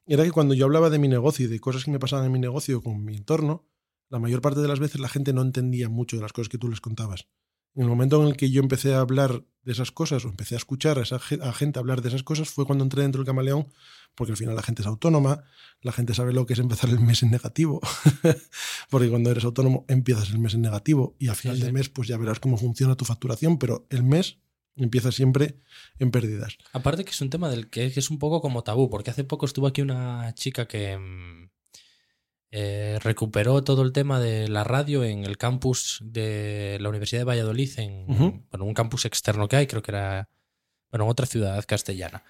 [0.05, 2.33] era que cuando yo hablaba de mi negocio y de cosas que me pasaban en
[2.33, 3.65] mi negocio con mi entorno,
[4.09, 6.57] la mayor parte de las veces la gente no entendía mucho de las cosas que
[6.57, 7.29] tú les contabas.
[7.73, 10.55] En el momento en el que yo empecé a hablar de esas cosas o empecé
[10.55, 13.67] a escuchar a esa gente hablar de esas cosas fue cuando entré dentro del camaleón
[14.15, 15.43] porque al final la gente es autónoma,
[15.81, 17.79] la gente sabe lo que es empezar el mes en negativo,
[18.89, 22.07] porque cuando eres autónomo empiezas el mes en negativo y al final del mes pues
[22.07, 24.39] ya verás cómo funciona tu facturación, pero el mes
[24.75, 25.59] empieza siempre
[25.99, 26.57] en pérdidas.
[26.73, 29.45] Aparte que es un tema del que es un poco como tabú, porque hace poco
[29.45, 31.49] estuvo aquí una chica que mm,
[32.51, 37.25] eh, recuperó todo el tema de la radio en el campus de la Universidad de
[37.25, 38.05] Valladolid, en
[38.49, 40.29] bueno, un campus externo que hay, creo que era
[40.91, 42.23] bueno, en otra ciudad castellana.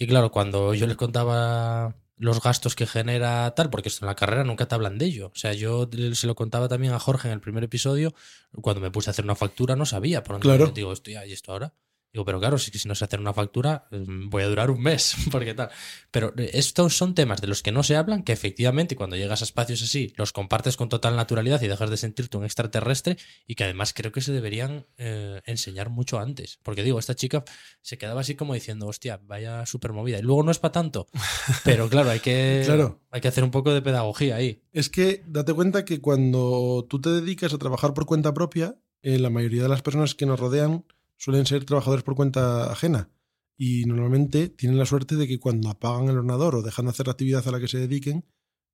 [0.00, 4.16] Y claro, cuando yo le contaba los gastos que genera tal, porque esto en la
[4.16, 5.26] carrera nunca te hablan de ello.
[5.26, 8.14] O sea, yo se lo contaba también a Jorge en el primer episodio,
[8.62, 10.72] cuando me puse a hacer una factura no sabía por dónde claro.
[10.72, 11.74] digo, estoy ¿y esto ahora?
[12.12, 14.82] Digo, pero claro, si, si no sé hacer una factura, mm, voy a durar un
[14.82, 15.70] mes, porque tal.
[16.10, 19.42] Pero eh, estos son temas de los que no se hablan, que efectivamente cuando llegas
[19.42, 23.54] a espacios así, los compartes con total naturalidad y dejas de sentirte un extraterrestre, y
[23.54, 26.58] que además creo que se deberían eh, enseñar mucho antes.
[26.62, 27.44] Porque digo, esta chica
[27.80, 30.18] se quedaba así como diciendo, hostia, vaya súper movida.
[30.18, 31.06] Y luego no es para tanto.
[31.64, 33.00] Pero claro, hay que, claro.
[33.10, 34.62] hay que hacer un poco de pedagogía ahí.
[34.72, 39.18] Es que date cuenta que cuando tú te dedicas a trabajar por cuenta propia, eh,
[39.18, 40.84] la mayoría de las personas que nos rodean
[41.20, 43.10] suelen ser trabajadores por cuenta ajena
[43.56, 47.06] y normalmente tienen la suerte de que cuando apagan el ordenador o dejan de hacer
[47.06, 48.24] la actividad a la que se dediquen,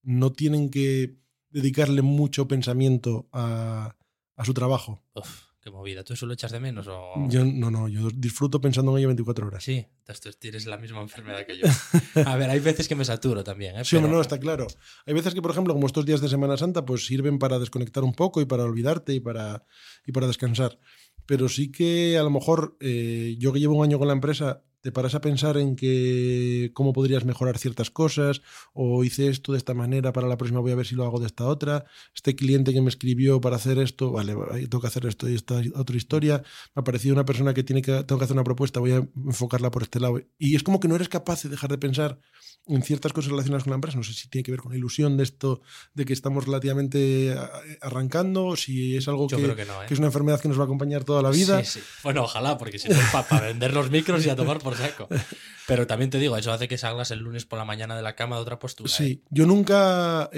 [0.04, 1.16] no tienen que
[1.50, 3.96] dedicarle mucho pensamiento a,
[4.44, 5.02] su trabajo.
[5.14, 6.04] Uf, qué movida.
[6.04, 6.86] ¿Tú eso lo echas de menos?
[6.86, 7.14] O...
[7.28, 9.64] Yo no, no, yo disfruto pensando en ello 24 horas.
[9.64, 11.66] Sí, entonces tienes la misma enfermedad que yo.
[12.24, 13.76] A ver, hay veces que me saturo también.
[13.76, 13.84] ¿eh?
[13.84, 14.68] Sí, no, está claro.
[15.04, 18.04] Hay veces que, por ejemplo, como estos días de Semana Santa, pues sirven para desconectar
[18.04, 19.66] un poco y para olvidarte y para,
[20.06, 20.78] y para descansar
[21.26, 24.62] pero sí que a lo mejor eh, yo que llevo un año con la empresa,
[24.86, 29.58] te paras a pensar en que cómo podrías mejorar ciertas cosas, o hice esto de
[29.58, 32.36] esta manera, para la próxima voy a ver si lo hago de esta otra, este
[32.36, 34.34] cliente que me escribió para hacer esto, vale,
[34.68, 36.44] tengo que hacer esto y esta otra historia,
[36.76, 39.08] me ha parecido una persona que, tiene que tengo que hacer una propuesta, voy a
[39.24, 40.20] enfocarla por este lado.
[40.38, 42.20] Y es como que no eres capaz de dejar de pensar
[42.68, 43.96] en ciertas cosas relacionadas con la empresa.
[43.96, 45.60] No sé si tiene que ver con la ilusión de esto,
[45.94, 47.38] de que estamos relativamente eh,
[47.80, 49.56] arrancando, o si es algo que, ¿eh?
[49.86, 51.62] que, es una enfermedad que nos va a acompañar toda la vida.
[51.64, 51.86] Sí, sí.
[52.02, 52.96] Bueno, ojalá, porque si no,
[53.28, 55.08] para vender los micros y a tomar por saco.
[55.66, 58.14] Pero también te digo, eso hace que salgas el lunes por la mañana de la
[58.14, 58.90] cama de otra postura.
[58.90, 59.28] Sí, ¿eh?
[59.30, 60.30] yo nunca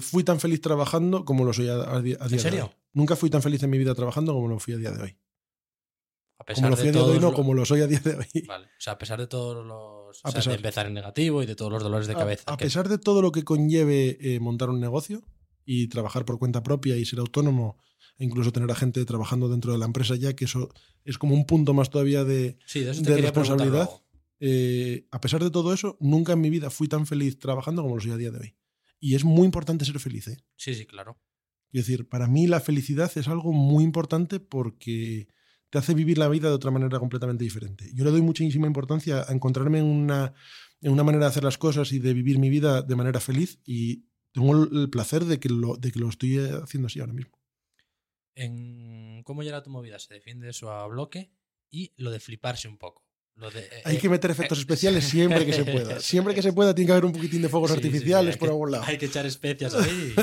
[0.00, 2.64] fui tan feliz trabajando como lo soy a, día, ¿En serio?
[2.64, 2.76] hoy.
[2.94, 5.16] Nunca fui tan feliz en mi vida trabajando como lo fui a día de hoy.
[6.38, 7.80] A pesar como lo fui de a día de hoy, no, lo- como lo soy
[7.82, 8.44] a día de hoy.
[8.46, 8.66] Vale.
[8.66, 9.28] O sea, a pesar de
[10.12, 10.24] todos.
[10.24, 10.52] A o sea, pesar.
[10.52, 12.44] de empezar en negativo y de todos los dolores de cabeza.
[12.46, 15.22] A, que- pesar de todo lo que conlleve eh, montar un negocio
[15.64, 17.78] y trabajar por cuenta propia y ser autónomo,
[18.18, 20.68] e incluso tener a gente trabajando dentro de la empresa ya, que eso
[21.04, 23.88] es como un punto más todavía de, Sí, responsabilidad.
[24.40, 27.94] eh, a pesar de todo eso, nunca en mi vida fui tan feliz trabajando como
[27.96, 28.54] lo soy a día de hoy.
[29.00, 30.28] Y es muy importante ser feliz.
[30.28, 30.38] ¿eh?
[30.56, 31.18] Sí, sí, claro.
[31.72, 35.28] Es decir, para mí la felicidad es algo muy importante porque
[35.72, 37.90] te hace vivir la vida de otra manera completamente diferente.
[37.94, 40.34] Yo le doy muchísima importancia a encontrarme en una,
[40.82, 43.58] en una manera de hacer las cosas y de vivir mi vida de manera feliz
[43.64, 47.40] y tengo el placer de que lo, de que lo estoy haciendo así ahora mismo.
[48.34, 51.32] En cómo llega tu movida, se defiende eso a bloque
[51.70, 53.06] y lo de fliparse un poco.
[53.36, 55.98] Lo de, eh, Hay eh, que meter efectos especiales siempre que se pueda.
[56.00, 58.36] Siempre que se pueda tiene que haber un poquitín de fuegos Sí, sí, sí, artificiales
[58.36, 58.84] por que- algún lado.
[58.86, 60.14] Hay que echar especias ahí.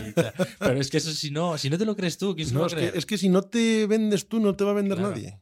[0.60, 2.66] Pero es que eso si no, si no te lo crees tú, ¿quién lo No,
[2.68, 2.98] es, que, creer?
[2.98, 5.12] es que si no te vendes tú, no te va a vender Claro.
[5.16, 5.42] nadie.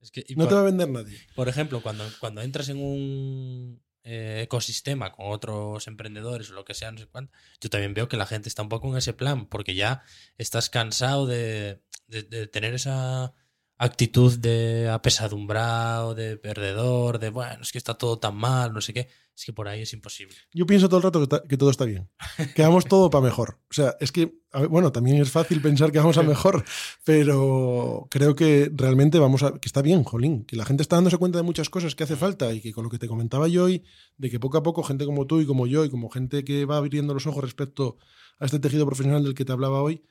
[0.00, 1.18] Es que- y No por, te va a vender nadie.
[1.34, 6.74] por ejemplo, cuando, cuando entras en un eh, ecosistema con otros emprendedores o lo que
[6.74, 9.14] sea, no sé cuánto, yo también veo que la gente está un poco en ese
[9.14, 10.02] plan, porque ya
[10.38, 13.32] estás cansado de, de- de tener esa
[13.78, 18.92] actitud de apesadumbrado, de perdedor, de bueno, es que está todo tan mal, no sé
[18.94, 19.08] qué.
[19.36, 20.34] Es que por ahí es imposible.
[20.54, 22.08] Yo pienso todo el rato que, ta- que todo está bien.
[22.54, 23.58] Que vamos todo para mejor.
[23.70, 26.64] O sea, es que, ver, bueno, también es fácil pensar que vamos a mejor,
[27.04, 29.52] pero creo que realmente vamos a.
[29.58, 30.44] que está bien, Jolín.
[30.44, 32.84] Que la gente está dándose cuenta de muchas cosas que hace falta y que con
[32.84, 33.84] lo que te comentaba yo hoy,
[34.16, 36.64] de que poco a poco gente como tú y como yo y como gente que
[36.64, 37.98] va abriendo los ojos respecto
[38.38, 40.02] a este tejido profesional del que te hablaba hoy,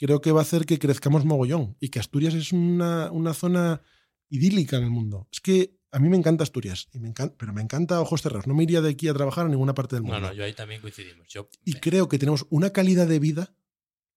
[0.00, 3.82] creo que va a hacer que crezcamos mogollón y que Asturias es una, una zona
[4.28, 5.28] idílica en el mundo.
[5.32, 8.46] Es que a mí me encanta Asturias, y me encanta, pero me encanta ojos cerrados.
[8.46, 10.20] No me iría de aquí a trabajar a ninguna parte del mundo.
[10.20, 11.26] No, no, yo ahí también coincidimos.
[11.28, 13.54] Yo, Y me- creo que tenemos una calidad de vida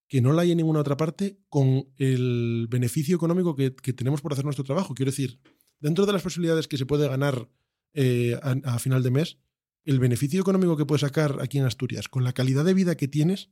[0.07, 4.21] que no la hay en ninguna otra parte con el beneficio económico que, que tenemos
[4.21, 4.93] por hacer nuestro trabajo.
[4.93, 5.39] Quiero decir,
[5.79, 7.49] dentro de las posibilidades que se puede ganar
[7.93, 9.37] eh, a, a final de mes,
[9.85, 13.07] el beneficio económico que puedes sacar aquí en Asturias, con la calidad de vida que
[13.07, 13.49] tienes,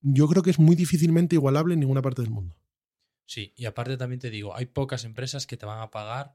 [0.00, 2.56] yo creo que es muy difícilmente igualable en ninguna parte del mundo.
[3.24, 6.34] Sí, y aparte también te digo, hay pocas empresas que te van a pagar,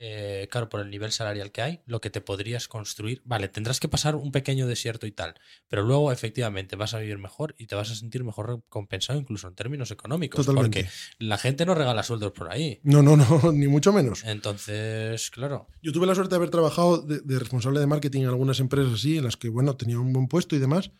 [0.00, 3.22] eh, claro, por el nivel salarial que hay, lo que te podrías construir.
[3.24, 5.34] Vale, tendrás que pasar un pequeño desierto y tal,
[5.68, 9.46] pero luego efectivamente vas a vivir mejor y te vas a sentir mejor recompensado incluso
[9.46, 10.82] en términos económicos, Totalmente.
[10.82, 12.80] porque la gente no regala sueldos por ahí.
[12.82, 14.24] No, no, no, ni mucho menos.
[14.24, 18.28] Entonces, claro, Yo tuve la suerte de haber trabajado de, de responsable de marketing en
[18.28, 20.90] algunas empresas así, en las que, bueno, tenía un buen puesto y demás.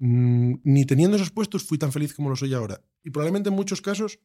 [0.00, 2.82] Mm, ni teniendo esos puestos fui tan feliz como lo soy ahora.
[3.04, 4.18] Y probablemente en muchos casos,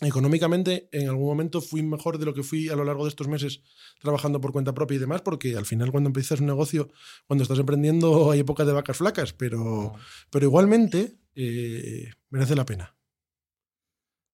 [0.00, 3.28] económicamente, en algún momento fui mejor de lo que fui a lo largo de estos
[3.28, 3.62] meses
[4.00, 6.88] trabajando por cuenta propia y demás, porque al final cuando empiezas un negocio,
[7.26, 9.92] cuando estás emprendiendo, hay épocas de vacas flacas, pero,
[10.30, 12.96] pero igualmente eh, merece la pena.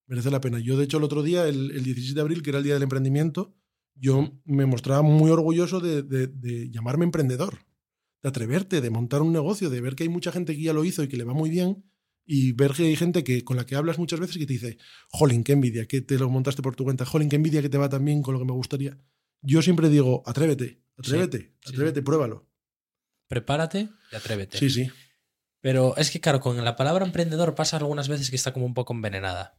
[0.06, 0.58] Merece la pena.
[0.58, 2.74] Yo, de hecho, el otro día, el, el 16 de abril, que era el día
[2.74, 3.54] del emprendimiento,
[3.94, 7.58] yo me mostraba muy orgulloso de, de- de llamarme emprendedor,
[8.22, 10.84] de atreverte, de montar un negocio, de ver que hay mucha gente que ya lo
[10.84, 11.84] hizo y que le va muy bien,
[12.24, 14.52] y ver que hay gente que, con la que hablas muchas veces y que te
[14.52, 14.78] dice,
[15.08, 17.78] jolín, qué envidia, que te lo montaste por tu cuenta, jolín, qué envidia que te
[17.78, 18.98] va tan bien con lo que me gustaría.
[19.40, 22.48] Yo siempre digo, atrévete, atrévete, Sí, sí, atrévete, pruébalo.
[23.28, 24.58] prepárate y atrévete.
[24.58, 24.90] Sí, sí.
[25.60, 28.74] Pero es que, claro, con la palabra emprendedor pasa algunas veces que está como un
[28.74, 29.57] poco envenenada.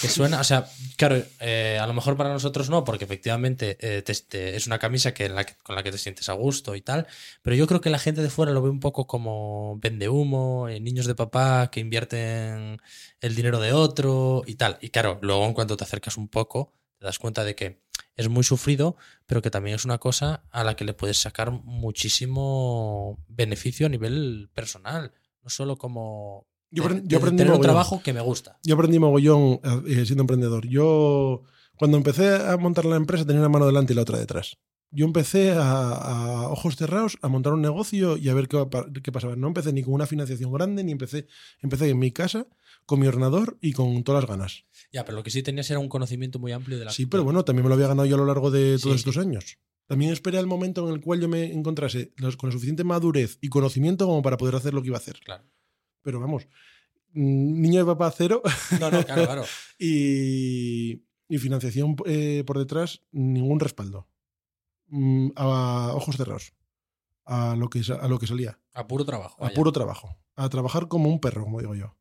[0.00, 4.02] Que suena, o sea, claro, eh, a lo mejor para nosotros no, porque efectivamente eh,
[4.06, 5.30] es una camisa que-
[5.62, 7.06] con la que te sientes a gusto y tal,
[7.42, 10.68] pero yo creo que la gente de fuera lo ve un poco como vende humo,
[10.68, 12.80] eh, niños de papá que invierten
[13.20, 14.78] el dinero de otro y tal.
[14.80, 17.80] Y claro, luego en cuanto te acercas un poco, te das cuenta de que
[18.16, 21.50] es muy sufrido, pero que también es una cosa a la que le puedes sacar
[21.52, 27.60] muchísimo beneficio a nivel personal, no solo como Yo, de- de yo aprendí tener un
[27.60, 28.58] trabajo que me gusta.
[28.62, 30.66] Yo aprendí mogollón eh, siendo emprendedor.
[30.66, 31.42] Yo,
[31.76, 34.58] cuando empecé a montar la empresa, tenía una mano delante y la otra detrás.
[34.90, 39.34] Yo empecé a, a ojos cerrados a montar un negocio y a ver qué, pasaba.
[39.34, 41.26] No empecé ni con una financiación grande, ni empecé,
[41.60, 42.46] empecé en mi casa,
[42.86, 44.64] con mi ordenador y con todas las ganas.
[44.92, 47.24] Ya, pero lo que sí tenías era un conocimiento muy amplio de la Sí, pero
[47.24, 49.08] bueno, también me lo había ganado yo a lo largo de todos sí.
[49.08, 49.58] estos años.
[49.88, 53.48] También esperé el momento en el cual yo me encontrase con la suficiente madurez y
[53.48, 55.18] conocimiento como para poder hacer lo que iba a hacer.
[55.24, 55.42] Claro.
[56.04, 56.46] Pero vamos,
[57.14, 58.42] mm, niño de papá cero
[58.78, 59.44] No, no, claro, claro.
[59.78, 64.06] y, y financiación eh, por detrás, ningún respaldo.
[64.88, 66.52] Mm, a ojos cerrados.
[67.24, 68.60] A lo que, a lo que salía.
[68.74, 69.36] A puro trabajo.
[69.40, 69.54] A vaya.
[69.54, 70.16] puro trabajo.
[70.36, 71.96] A trabajar como un perro, como digo yo.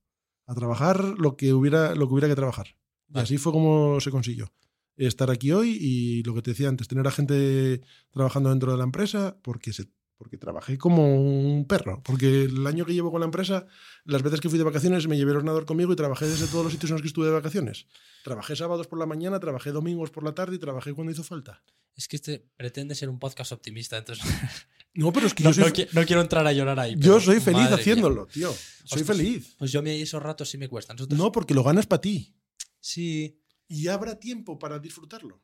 [0.46, 2.76] A trabajar lo que hubiera, lo que, hubiera que trabajar.
[3.08, 4.52] Y así fue como se consiguió.
[4.98, 8.78] Estar aquí hoy y lo que te decía antes, tener a gente trabajando dentro de
[8.78, 9.86] la empresa, porque se
[10.24, 12.02] porque trabajé como un perro.
[12.02, 13.68] Porque el año que llevo con la empresa,
[14.06, 16.64] las veces que fui de vacaciones me llevé el ordenador conmigo y trabajé desde todos
[16.64, 17.88] los sitios en los que estuve de vacaciones.
[18.24, 21.62] Trabajé sábados por la mañana, trabajé domingos por la tarde y trabajé cuando hizo falta.
[21.98, 24.24] Es que este pretende ser un podcast optimista, entonces
[24.96, 26.96] No, pero es que no, yo, soy, no qui- no quiero entrar a llorar ahí.
[26.98, 27.76] yo soy feliz madre mía.
[27.82, 28.54] haciéndolo, tío.
[28.86, 29.18] Soy Ostras.
[29.18, 29.56] feliz.
[29.60, 30.96] Pues yo a mí esos ratos sí me cuestan.
[30.96, 32.34] Nosotros- No, porque lo ganas para ti.
[32.80, 33.40] Sí.
[33.68, 35.42] Y habrá tiempo para disfrutarlo.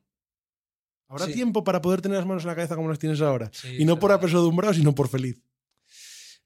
[1.10, 1.34] Habrá Sí.
[1.34, 3.50] tiempo para poder tener las manos en la cabeza como las tienes ahora.
[3.54, 4.24] sí, y no por verdad.
[4.24, 5.42] apesadumbrado, sino por feliz.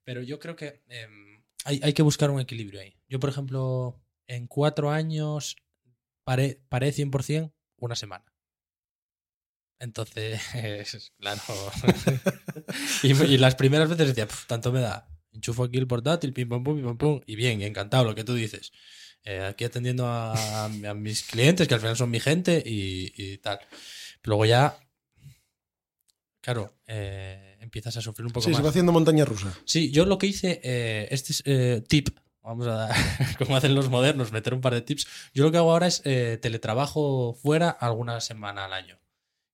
[0.04, 2.98] Pero yo creo que em, hay, hay que buscar un equilibrio ahí.
[3.08, 5.56] Yo, por ejemplo, en cuatro años
[6.24, 8.26] paré, paré 100% una semana.
[9.80, 10.42] Entonces,
[11.20, 11.42] claro.
[13.04, 15.10] y, y las primeras veces decía, "Puf, tanto me da.
[15.34, 17.22] Enchufo aquí el portátil, pim, pam, pum, pim, pam, pum.
[17.26, 18.72] Y bien, encantado lo que tú dices.
[19.26, 23.38] Eh, aquí atendiendo a, a mis clientes, que al final son mi gente y, y
[23.40, 23.60] tal.
[24.24, 24.78] Luego ya,
[26.42, 28.58] claro, eh, empiezas a sufrir un poco Sí, más.
[28.58, 29.54] se va haciendo montaña rusa.
[29.66, 32.10] Sí, yo lo que hice, eh, este es eh, tip,
[32.42, 32.96] vamos a dar,
[33.38, 35.08] como hacen los modernos, meter un par de tips.
[35.34, 39.00] Yo lo que hago ahora es teletrabajo fuera alguna semana al año.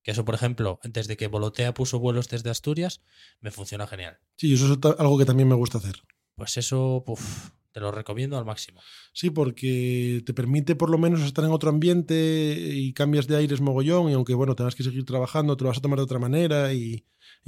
[0.02, 3.02] Que eso, por ejemplo, desde que Volotea puso vuelos desde Asturias,
[3.42, 4.18] me funciona genial.
[4.38, 6.02] Sí, eso es algo que también me gusta hacer.
[6.36, 8.82] Pues eso, puf, Te lo recomiendo al máximo.
[9.14, 13.62] Sí, porque te permite por lo menos estar en otro ambiente y cambias de aires
[13.62, 16.18] mogollón y aunque bueno, tengas que seguir trabajando, te lo vas a tomar de otra
[16.18, 17.06] manera y,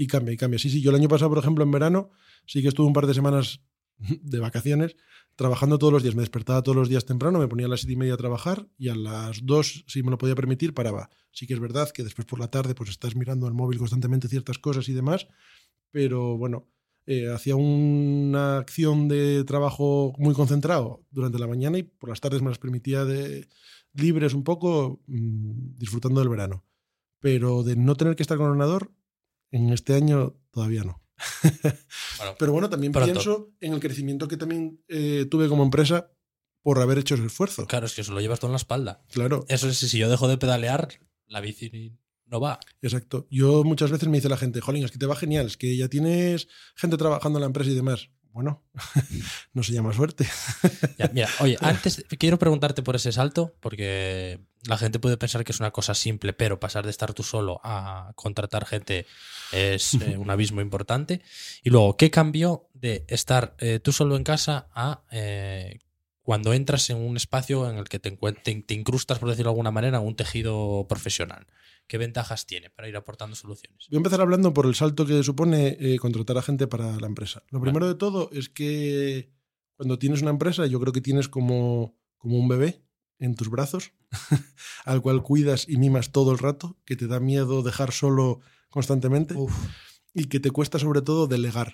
[0.07, 0.59] cambia y cambia.
[0.59, 2.11] Sí, sí, yo el año pasado, por ejemplo, en verano,
[2.45, 3.61] sí que estuve un par de semanas
[3.97, 4.95] de vacaciones
[5.36, 6.13] trabajando todos los días.
[6.13, 8.67] Me despertaba todos los días temprano, me ponía a las siete y media a trabajar
[8.78, 11.09] y a las dos, si me lo podía permitir, paraba.
[11.32, 14.28] Sí que es verdad que después por la tarde pues estás mirando al móvil constantemente
[14.28, 15.28] ciertas cosas y demás,
[15.89, 16.67] pero bueno,
[17.12, 22.41] eh, hacía una acción de trabajo muy concentrado durante la mañana y por las tardes
[22.41, 23.47] me las permitía de
[23.93, 26.64] libres un poco, mmm, disfrutando del verano.
[27.20, 28.93] Pero de no tener que estar con el ordenador,
[29.51, 31.03] en este año todavía no.
[32.18, 33.12] Bueno, Pero bueno, también Pronto.
[33.12, 36.12] pienso en el crecimiento que también eh, tuve como empresa
[36.64, 37.66] por haber hecho ese esfuerzo.
[37.68, 39.03] claro, es que eso lo llevas todo en la espalda.
[39.12, 40.88] Claro, Eso es, si yo dejo de pedalear,
[41.28, 41.97] la bici
[42.32, 42.59] no va.
[42.82, 43.27] exacto.
[43.29, 45.75] Yo muchas veces me dice la gente, jolín, es que te va genial, es que
[45.75, 48.09] ya tienes gente trabajando en la empresa y demás.
[48.32, 48.63] Bueno,
[49.53, 50.27] no se llama suerte.
[50.97, 55.51] Ya, mira, oye, antes quiero preguntarte por ese salto, porque la gente puede pensar que
[55.51, 59.07] es una cosa simple, pero pasar de estar tú solo a contratar gente
[59.51, 61.21] es eh, un abismo importante.
[61.63, 65.79] Y luego, ¿qué cambió de estar eh, tú solo en casa a eh,
[66.22, 69.53] cuando entras en un espacio en el que te, te, te incrustas, por decirlo de
[69.53, 71.47] alguna manera, en un tejido profesional?
[71.88, 73.88] ¿Qué ventajas tiene para ir aportando soluciones?
[73.89, 77.07] Voy a empezar hablando por el salto que supone eh, contratar a gente para la
[77.07, 77.43] empresa.
[77.49, 79.32] Lo primero de todo es que
[79.76, 82.84] cuando tienes una empresa, yo creo que tienes como, como un bebé
[83.19, 83.93] en tus brazos,
[84.86, 89.36] al cual cuidas y mimas todo el rato, que te da miedo dejar solo constantemente
[89.36, 89.53] Uf,
[90.13, 91.74] y que te cuesta sobre todo delegar.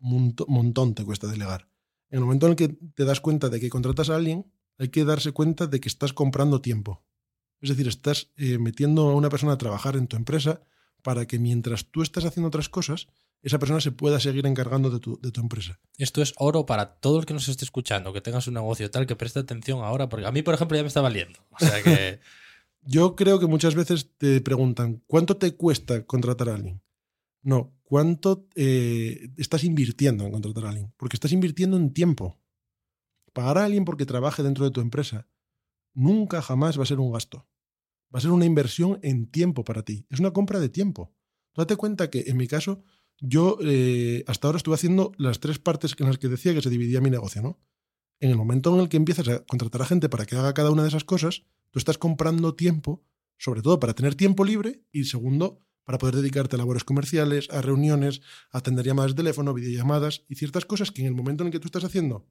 [0.00, 1.68] Un montón te cuesta delegar.
[2.10, 4.46] En el momento en el que te das cuenta de que contratas a alguien,
[4.78, 7.02] hay que darse cuenta de que estás comprando tiempo.
[7.60, 10.60] Es decir, estás eh, metiendo a una persona a trabajar en tu empresa
[11.02, 13.08] para que mientras tú estás haciendo otras cosas,
[13.42, 15.80] esa persona se pueda seguir encargando de tu, de tu empresa.
[15.96, 19.06] Esto es oro para todo el que nos esté escuchando, que tengas un negocio tal,
[19.06, 21.38] que preste atención ahora, porque a mí, por ejemplo, ya me está valiendo.
[21.50, 22.20] O sea que...
[22.82, 26.80] Yo creo que muchas veces te preguntan, ¿cuánto te cuesta contratar a alguien?
[27.42, 30.92] No, ¿cuánto eh, estás invirtiendo en contratar a alguien?
[30.98, 32.38] Porque estás invirtiendo en tiempo.
[33.32, 35.26] Pagar a alguien porque trabaje dentro de tu empresa
[35.94, 37.48] nunca jamás va a ser un gasto.
[38.14, 40.04] Va a ser una inversión en tiempo para ti.
[40.10, 41.14] Es una compra de tiempo.
[41.56, 42.82] Date cuenta que en mi caso,
[43.20, 46.68] yo eh, hasta ahora estuve haciendo las tres partes en las que decía que se
[46.68, 47.58] dividía mi negocio, ¿no?
[48.20, 50.70] En el momento en el que empiezas a contratar a gente para que haga cada
[50.70, 53.02] una de esas cosas, tú estás comprando tiempo,
[53.38, 57.62] sobre todo para tener tiempo libre y segundo, para poder dedicarte a labores comerciales, a
[57.62, 58.20] reuniones,
[58.52, 61.60] a atender llamadas de teléfono, videollamadas y ciertas cosas que en el momento en que
[61.60, 62.28] tú estás haciendo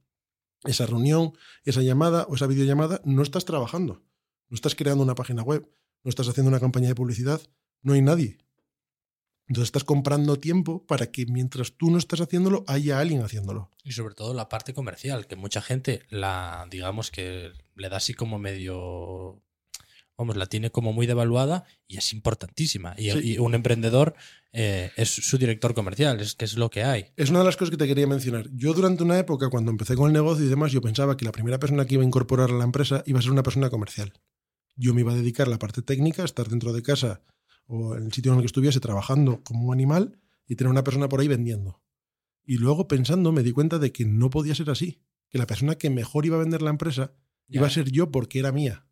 [0.62, 1.32] esa reunión,
[1.64, 4.04] esa llamada o esa videollamada, no estás trabajando.
[4.48, 5.68] No estás creando una página web,
[6.04, 7.40] no estás haciendo una campaña de publicidad,
[7.82, 8.38] no hay nadie.
[9.48, 13.72] Entonces estás comprando tiempo para que mientras tú no estás haciéndolo, haya alguien haciéndolo.
[13.82, 18.14] Y sobre todo la parte comercial, que mucha gente la, digamos que le da así
[18.14, 19.42] como medio,
[20.18, 22.94] vamos, la tiene como muy devaluada y es importantísima.
[22.98, 23.18] Y, Sí.
[23.22, 24.14] y un emprendedor
[24.52, 27.06] eh, es su director comercial, es que es lo que hay.
[27.16, 28.48] Es una de las cosas que te quería mencionar.
[28.52, 31.32] Yo durante una época, cuando empecé con el negocio y demás, yo pensaba que la
[31.32, 34.12] primera persona que iba a incorporar a la empresa iba a ser una persona comercial.
[34.74, 37.22] Yo me iba a dedicar a la parte técnica, a estar dentro de casa
[37.66, 40.82] o en el sitio en el que estuviese trabajando como un animal y tener una
[40.84, 41.80] persona por ahí vendiendo.
[42.44, 45.74] Y luego pensando me di cuenta de que no podía ser así, que la persona
[45.76, 47.12] que mejor iba a vender la empresa
[47.48, 48.86] iba a ser yo porque era mía.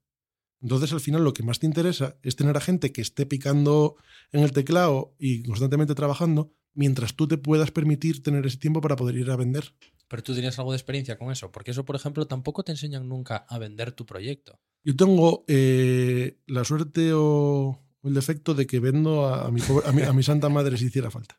[0.67, 3.95] Entonces al final lo que más te interesa es tener a gente que esté picando
[4.33, 8.97] en el teclado y constantemente trabajando mientras tú te puedas permitir tener ese tiempo para
[8.97, 9.75] poder ir a vender.
[10.09, 13.09] Pero tú tenías algo de experiencia con eso, porque eso, por ejemplo, tampoco te enseñan
[13.09, 14.59] nunca a vender tu proyecto.
[14.83, 19.87] Yo tengo eh, la suerte o el defecto de que vendo a, a mi, pobre-
[19.89, 21.37] a, mi, a mi santa madre si hiciera falta.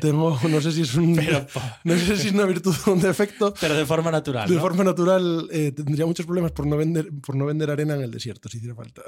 [0.00, 1.46] Tengo, no sé si es un, Pero,
[1.84, 3.52] no sé si es una virtud o un defecto.
[3.60, 4.48] pero de forma natural.
[4.48, 4.60] De ¿no?
[4.60, 8.10] forma natural eh, tendría muchos problemas por no vender por no vender arena en el
[8.10, 9.02] desierto si hiciera falta.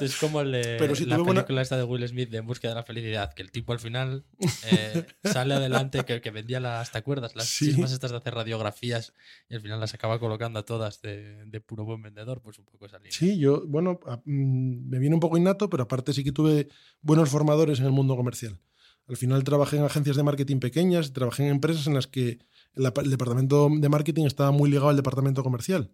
[0.00, 2.76] Es como el Pero si la película esta de Will Smith de En búsqueda de
[2.76, 4.24] la felicidad, que el tipo al final
[4.64, 7.34] eh, sale adelante, que, que vendía las, ¿te acuerdas?
[7.36, 7.66] Las Sí.
[7.66, 9.12] chismas estas de hacer radiografías
[9.48, 12.64] y al final las acaba colocando a todas de, de puro buen vendedor, pues un
[12.64, 13.12] poco esa línea.
[13.12, 16.68] Sí, yo, bueno, mm, me viene un poco innato, pero aparte sí que tuve
[17.00, 18.60] buenos formadores en el mundo comercial.
[19.08, 22.38] Al final trabajé en agencias de marketing pequeñas, trabajé en empresas en las que
[22.74, 25.92] el departamento de marketing estaba muy ligado al departamento comercial.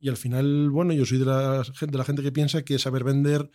[0.00, 2.78] Y al final, bueno, yo soy de la, gente- de la gente que piensa que
[2.78, 3.50] saber vender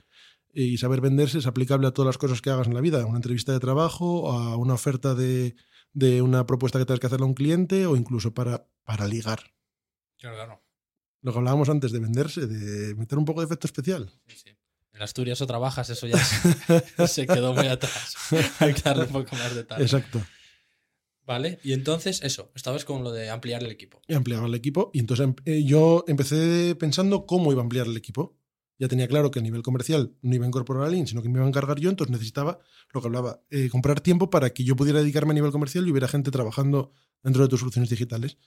[0.53, 3.01] eh, y saber venderse es aplicable a todas las cosas que hagas en la vida,
[3.01, 5.55] a una entrevista de trabajo, a una oferta de,
[5.93, 9.39] de una propuesta que tengas que hacerle a un cliente o incluso para, para ligar.
[10.17, 10.63] Claro, claro.
[11.21, 14.11] Lo que hablábamos antes de venderse, de meter un poco de efecto especial.
[14.27, 14.49] Sí, sí.
[14.93, 18.15] En Asturias o trabajas, eso ya se, se quedó muy atrás.
[18.59, 19.81] Hay que darle un poco más de tal.
[19.81, 20.21] Exacto.
[21.25, 24.01] Vale, y entonces eso, estabas con lo de ampliar el equipo.
[24.07, 24.91] Y ampliaba el equipo.
[24.93, 28.35] Y entonces em- eh, yo empecé pensando cómo iba a ampliar el equipo.
[28.77, 31.29] Ya tenía claro que a nivel comercial no iba a incorporar a alguien, sino que
[31.29, 31.89] me iba a encargar yo.
[31.89, 32.59] Entonces necesitaba,
[32.93, 35.91] lo que hablaba, eh, comprar tiempo para que yo pudiera dedicarme a nivel comercial y
[35.91, 36.91] hubiera gente trabajando
[37.23, 38.37] dentro de tus soluciones digitales.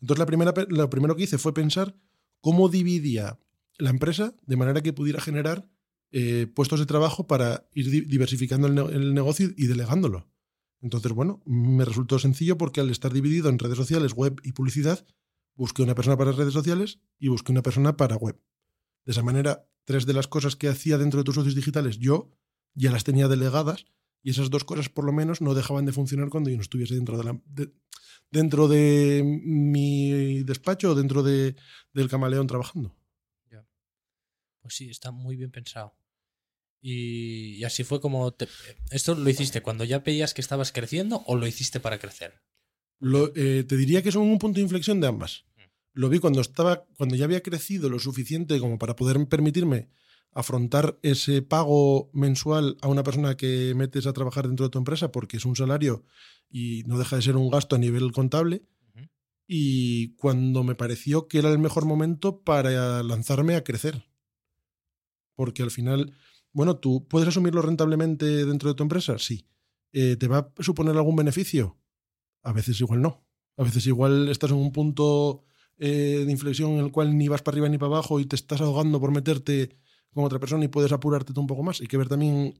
[0.00, 1.96] Entonces la primera, lo primero que hice fue pensar
[2.42, 3.38] cómo dividía
[3.78, 5.66] la empresa de manera que pudiera generar
[6.12, 10.28] eh, puestos de trabajo para ir di- diversificando el negocio y delegándolo.
[10.80, 15.04] Entonces, bueno, me resultó sencillo porque al estar dividido en redes sociales, web y publicidad,
[15.54, 18.40] busqué una persona para redes sociales y busqué una persona para web.
[19.04, 22.30] De esa manera, tres de las cosas que hacía dentro de tus socios digitales yo
[22.74, 23.86] ya las tenía delegadas
[24.22, 26.94] y esas dos cosas por lo menos no dejaban de funcionar cuando yo no estuviese
[26.94, 27.72] dentro de, la, de-
[28.30, 31.56] dentro de mi despacho o dentro de,
[31.94, 32.94] del camaleón trabajando.
[34.66, 35.94] Pues sí, está muy bien pensado.
[36.82, 38.32] Y, y así fue como...
[38.34, 38.48] te-
[38.90, 42.42] ¿Esto lo hiciste cuando ya veías que estabas creciendo o lo hiciste para crecer?
[42.98, 45.44] Lo- eh, te diría que son un punto de inflexión de ambas.
[45.92, 49.88] Lo vi cuando estaba, cuando ya había crecido lo suficiente como para poder permitirme
[50.32, 55.12] afrontar ese pago mensual a una persona que metes a trabajar dentro de tu empresa
[55.12, 56.04] porque es un salario
[56.50, 58.62] y no deja de ser un gasto a nivel contable.
[59.48, 64.04] Y cuando me pareció que era el mejor momento para lanzarme a crecer.
[65.36, 66.12] Porque al final,
[66.52, 69.46] bueno, tú puedes asumirlo rentablemente dentro de tu empresa, sí.
[69.92, 71.78] Eh, ¿Te va a suponer algún beneficio?
[72.42, 73.24] A veces igual no.
[73.56, 75.44] A veces igual estás en un punto
[75.78, 78.36] eh, de inflexión en el cual ni vas para arriba ni para abajo y te
[78.36, 79.76] estás ahogando por meterte
[80.12, 81.80] con otra persona y puedes apurarte tú un poco más.
[81.80, 82.58] Hay que ver también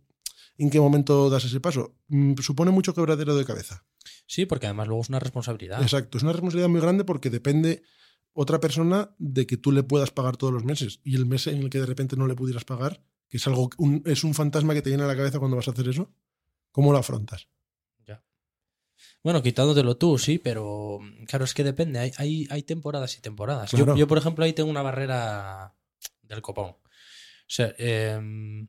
[0.58, 1.96] en qué momento das ese paso.
[2.08, 3.84] Mm, supone mucho quebradero de cabeza.
[4.26, 5.82] Sí, porque además luego es una responsabilidad.
[5.82, 7.82] Exacto, es una responsabilidad muy grande porque depende
[8.36, 11.58] otra persona de que tú le puedas pagar todos los meses y el mes en
[11.62, 14.74] el que de repente no le pudieras pagar, que es algo un- es un fantasma
[14.74, 16.12] que te llena la cabeza cuando vas a hacer eso,
[16.70, 17.48] ¿cómo lo afrontas?
[19.22, 21.98] Bueno, quitándotelo tú, sí, pero claro, es que depende.
[21.98, 23.72] Hay, hay, hay temporadas y temporadas.
[23.72, 23.96] Yo- Claro.
[23.96, 25.74] Yo, por ejemplo, ahí tengo una barrera
[26.22, 26.66] del copón.
[26.70, 26.78] O
[27.48, 28.68] sea, em,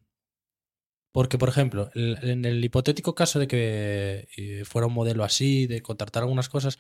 [1.11, 5.82] porque, por ejemplo, en el hipotético caso de que eh, fuera un modelo así, de
[5.82, 6.78] contratar algunas cosas,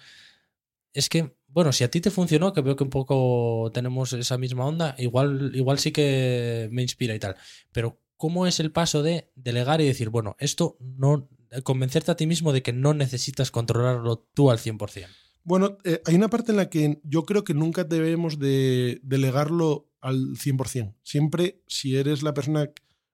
[0.93, 4.37] es que, bueno, si a ti te funcionó, que veo que un poco tenemos esa
[4.37, 7.35] misma onda, igual, igual sí que me inspira y tal.
[7.71, 11.29] Pero, ¿cómo es el paso de delegar y decir, bueno, esto no.
[11.63, 15.07] convencerte a ti mismo de que no necesitas controlarlo tú al 100%?
[15.43, 19.89] Bueno, eh, hay una parte en la que yo creo que nunca debemos de delegarlo
[20.01, 20.95] al 100%.
[21.03, 22.69] Siempre, si eres la persona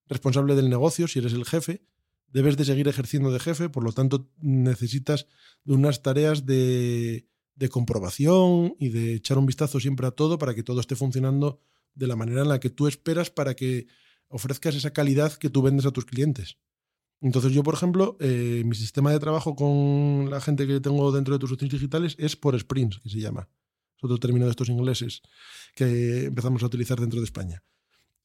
[0.07, 1.85] responsable del negocio, si eres el jefe,
[2.27, 5.27] debes de seguir ejerciendo de jefe, por lo tanto necesitas
[5.63, 10.55] de unas tareas de, de comprobación y de echar un vistazo siempre a todo para
[10.55, 11.59] que todo esté funcionando
[11.95, 13.87] de la manera en la que tú esperas para que
[14.27, 16.57] ofrezcas esa calidad que tú vendes a tus clientes.
[17.21, 21.33] Entonces yo, por ejemplo, eh, mi sistema de trabajo con la gente que tengo dentro
[21.33, 23.47] de tus soluciones digitales es por sprints, que se llama.
[23.97, 25.21] Es otro término de estos ingleses
[25.75, 27.63] que empezamos a utilizar dentro de España.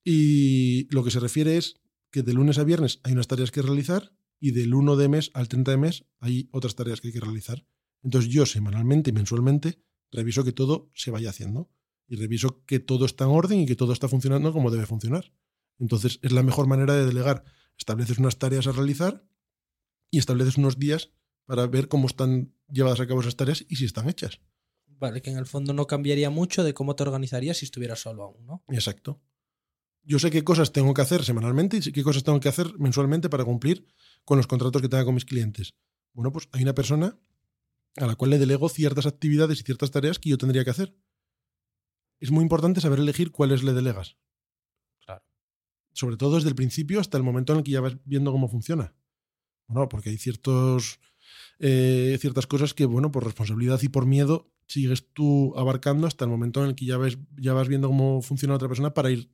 [0.03, 1.77] Y lo que se refiere es
[2.11, 5.31] que de lunes a viernes hay unas tareas que realizar y del 1 de mes
[5.35, 7.65] al 30 de mes hay otras tareas que hay que realizar.
[8.03, 11.71] Entonces yo semanalmente y mensualmente reviso que todo se vaya haciendo
[12.07, 15.33] y reviso que todo está en orden y que todo está funcionando como debe funcionar.
[15.79, 17.45] Entonces es la mejor manera de delegar.
[17.77, 19.25] Estableces unas tareas a realizar
[20.11, 21.11] y estableces unos días
[21.45, 24.41] para ver cómo están llevadas a cabo esas tareas y si están hechas.
[24.87, 28.25] Vale, que en el fondo no cambiaría mucho de cómo te organizarías si estuvieras solo
[28.25, 28.65] aún, ¿no?
[28.69, 29.21] Exacto.
[30.03, 33.29] Yo sé qué cosas tengo que hacer semanalmente y qué cosas tengo que hacer mensualmente
[33.29, 33.87] para cumplir
[34.25, 35.75] con los contratos que tenga con mis clientes.
[36.15, 37.19] Bueno, pues hay una persona
[38.05, 40.95] a la cual le delego ciertas actividades y ciertas tareas que yo tendría que hacer.
[42.21, 44.17] Es muy importante saber elegir cuáles le delegas.
[45.05, 45.25] Claro.
[45.93, 48.49] Sobre todo desde el principio hasta el momento en el que ya vas viendo cómo
[48.49, 48.95] funciona.
[49.67, 50.99] Bueno, porque hay ciertos,
[51.59, 56.31] eh, ciertas cosas que, bueno, por responsabilidad y por miedo, sigues tú abarcando hasta el
[56.31, 59.31] momento en el que ya, ves, ya vas viendo cómo funciona otra persona para ir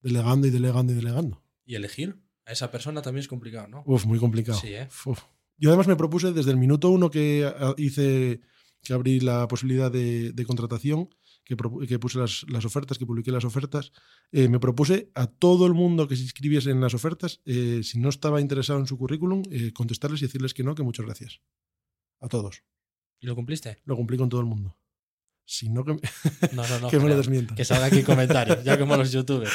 [0.00, 1.42] delegando y delegando y delegando.
[1.64, 3.82] Y elegir a esa persona también es complicado, ¿no?
[3.86, 4.58] Uf, muy complicado.
[4.58, 4.88] Sí, ¿eh?
[5.04, 5.20] Uf.
[5.58, 8.40] Yo además me propuse desde el minuto uno que a- hice,
[8.82, 11.08] que abrí la posibilidad de, de contratación,
[11.44, 13.92] que, puse las, las ofertas, que publiqué las ofertas,
[14.30, 17.98] eh, me propuse a todo el mundo que se inscribiese en las ofertas, eh, si
[17.98, 21.40] no estaba interesado en su currículum, eh, contestarles y decirles que no, que muchas gracias.
[22.20, 22.62] A todos.
[23.20, 23.78] ¿Y lo cumpliste?
[23.84, 24.78] Lo cumplí con todo el mundo.
[25.44, 25.92] Si no, que,
[26.54, 26.88] No, no, no.
[26.90, 27.56] que me lo desmientan.
[27.56, 29.52] Que salga aquí comentarios, ya como los youtubers.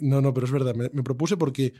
[0.00, 0.74] No, no, pero es verdad.
[0.74, 1.72] Me, me propuse porque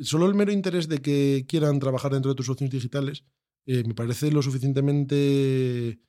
[0.00, 3.24] solo el mero interés de que quieran trabajar dentro de tus soluciones digitales
[3.66, 6.00] eh, me parece lo suficientemente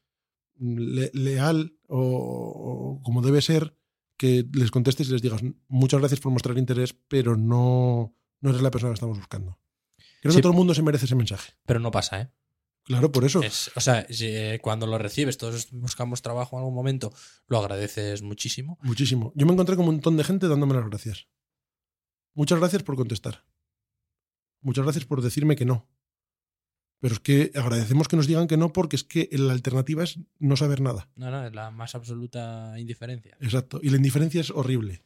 [0.59, 1.99] le- leal o,
[2.97, 3.75] o como debe ser
[4.17, 8.61] que les contestes y les digas muchas gracias por mostrar interés, pero no, no eres
[8.61, 9.57] la persona que estamos buscando.
[10.21, 10.37] Creo Sí.
[10.37, 11.53] que todo el mundo se merece ese mensaje.
[11.65, 12.29] Pero no pasa, ¿eh?
[12.83, 13.41] Claro, por eso.
[13.41, 17.13] Es- o sea, eh, cuando lo recibes, todos buscamos trabajo en algún momento,
[17.47, 18.77] lo agradeces muchísimo.
[18.83, 19.31] Muchísimo.
[19.35, 21.27] Yo me encontré con un montón de gente dándome las gracias.
[22.33, 23.45] Muchas gracias por contestar.
[24.61, 25.87] Muchas gracias por decirme que no.
[26.99, 30.19] Pero es que agradecemos que nos digan que no porque es que la alternativa es
[30.37, 31.09] no saber nada.
[31.15, 33.37] No, no, es la más absoluta indiferencia.
[33.39, 33.79] Exacto.
[33.81, 35.01] Y la indiferencia es horrible.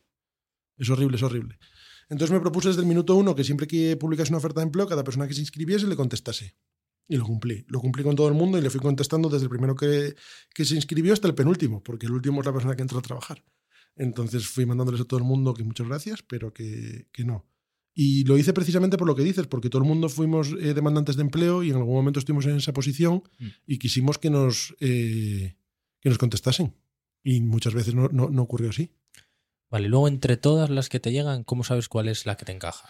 [0.78, 1.60] Es horrible, es horrible.
[2.10, 4.88] Entonces me propuse desde el minuto uno que siempre que publicase una oferta de empleo,
[4.88, 6.56] cada persona que se inscribiese le contestase.
[7.08, 7.64] Y lo cumplí.
[7.68, 10.16] Lo cumplí con todo el mundo y le fui contestando desde el primero que,
[10.54, 13.02] que se inscribió hasta el penúltimo, porque el último es la persona que entró a
[13.02, 13.44] trabajar.
[13.96, 17.46] Entonces fui mandándoles a todo el mundo que muchas gracias, pero que, que no.
[17.96, 21.16] Y lo hice precisamente por lo que dices, porque todo el mundo fuimos eh, demandantes
[21.16, 23.48] de empleo y en algún momento estuvimos en esa posición Mm.
[23.68, 25.56] y quisimos que nos, eh,
[26.00, 26.74] que nos contestasen.
[27.24, 28.92] Y muchas veces no, no, no ocurrió así.
[29.70, 32.52] Vale, luego entre todas las que te llegan, ¿cómo sabes cuál es la que te
[32.52, 32.88] encaja?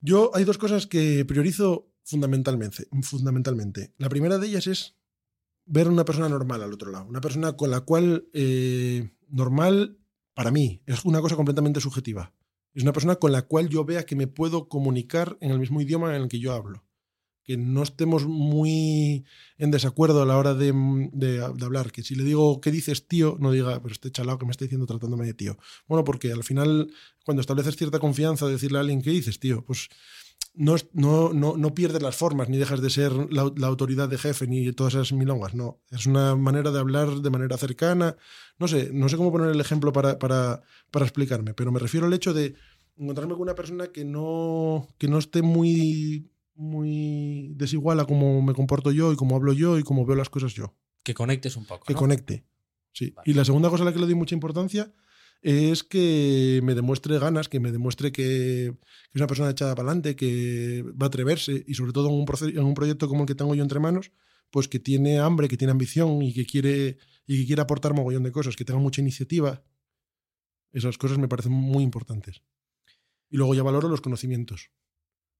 [0.00, 2.86] Yo hay dos cosas que priorizo fundamentalmente.
[3.02, 3.92] fundamentalmente.
[3.98, 4.94] La primera de ellas es
[5.64, 7.06] ver una persona normal al otro lado.
[7.06, 9.98] Una persona con la cual eh, normal,
[10.34, 12.32] para mí, es una cosa completamente subjetiva.
[12.76, 15.80] Es una persona con la cual yo vea que me puedo comunicar en el mismo
[15.80, 16.84] idioma en el que yo hablo.
[17.42, 19.24] Que no estemos muy
[19.56, 20.72] en desacuerdo a la hora de,
[21.12, 21.90] de- de hablar.
[21.90, 23.36] Que si le digo, ¿qué dices, tío?
[23.40, 25.56] No diga, pero este chalao que me está diciendo tratándome de tío.
[25.88, 26.92] Bueno, porque al final,
[27.24, 29.64] cuando estableces cierta confianza, decirle a alguien, ¿qué dices, tío?
[29.64, 29.88] Pues
[30.56, 34.18] no, no, no, no pierdes las formas, ni dejas de ser la, la autoridad de
[34.18, 35.54] jefe, ni todas esas milongas.
[35.54, 38.16] No, es una manera de hablar de manera cercana.
[38.58, 42.06] No sé, no sé cómo poner el ejemplo para, para, para explicarme, pero me refiero
[42.06, 42.54] al hecho de
[42.96, 48.54] encontrarme con una persona que no, que no esté muy, muy desigual a cómo me
[48.54, 50.74] comporto yo y cómo hablo yo y cómo veo las cosas yo.
[51.02, 51.84] Que conectes un poco.
[51.84, 51.98] Que ¿no?
[51.98, 52.44] conecte.
[52.92, 53.10] Sí.
[53.10, 53.30] Vale.
[53.30, 54.90] Y la segunda cosa a la que le doy mucha importancia
[55.42, 58.74] es que me demuestre ganas, que me demuestre que, es
[59.14, 62.64] una persona echada para adelante, que va a atreverse y sobre todo en un, en
[62.64, 64.12] un proyecto como el que tengo yo entre manos,
[64.50, 68.22] pues que tiene hambre, que tiene ambición y que quiere, y que quiere aportar mogollón
[68.22, 69.64] de cosas, que tenga mucha iniciativa.
[70.72, 72.42] Esas cosas me parecen muy importantes.
[73.28, 74.70] Y luego ya valoro los conocimientos.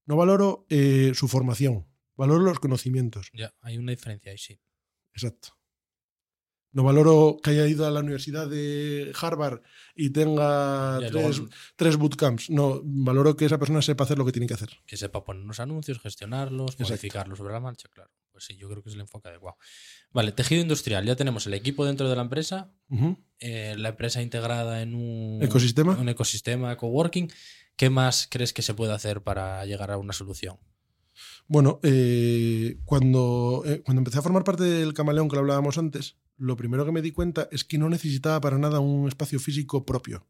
[0.05, 1.85] No valoro eh, su formación,
[2.15, 3.29] valoro los conocimientos.
[3.33, 4.59] Ya, hay una diferencia ahí, sí.
[5.13, 5.56] Exacto.
[6.77, 9.61] No valoro que haya ido a la Universidad de Harvard
[9.95, 12.51] y tenga Ya, tres, luego tres bootcamps.
[12.51, 14.69] No, valoro que esa persona sepa hacer lo que tiene que hacer.
[14.85, 16.83] que sepa poner unos anuncios, gestionarlos, Exacto.
[16.93, 18.11] modificarlos sobre la marcha, claro.
[18.31, 19.57] Pues sí, yo creo que es el enfoque adecuado.
[20.11, 21.03] Vale, tejido industrial.
[21.03, 22.71] Ya tenemos el equipo dentro de la empresa,
[23.39, 25.97] eh, la empresa integrada en un ¿Ecosistema?
[25.99, 27.31] un ecosistema coworking.
[27.75, 30.59] ¿Qué más crees que se puede hacer para llegar a una solución?
[31.47, 36.17] Bueno, eh, cuando, eh, cuando empecé a formar parte del camaleón que lo hablábamos antes,
[36.37, 39.85] lo primero que me di cuenta es que no necesitaba para nada un espacio físico
[39.85, 40.25] propio.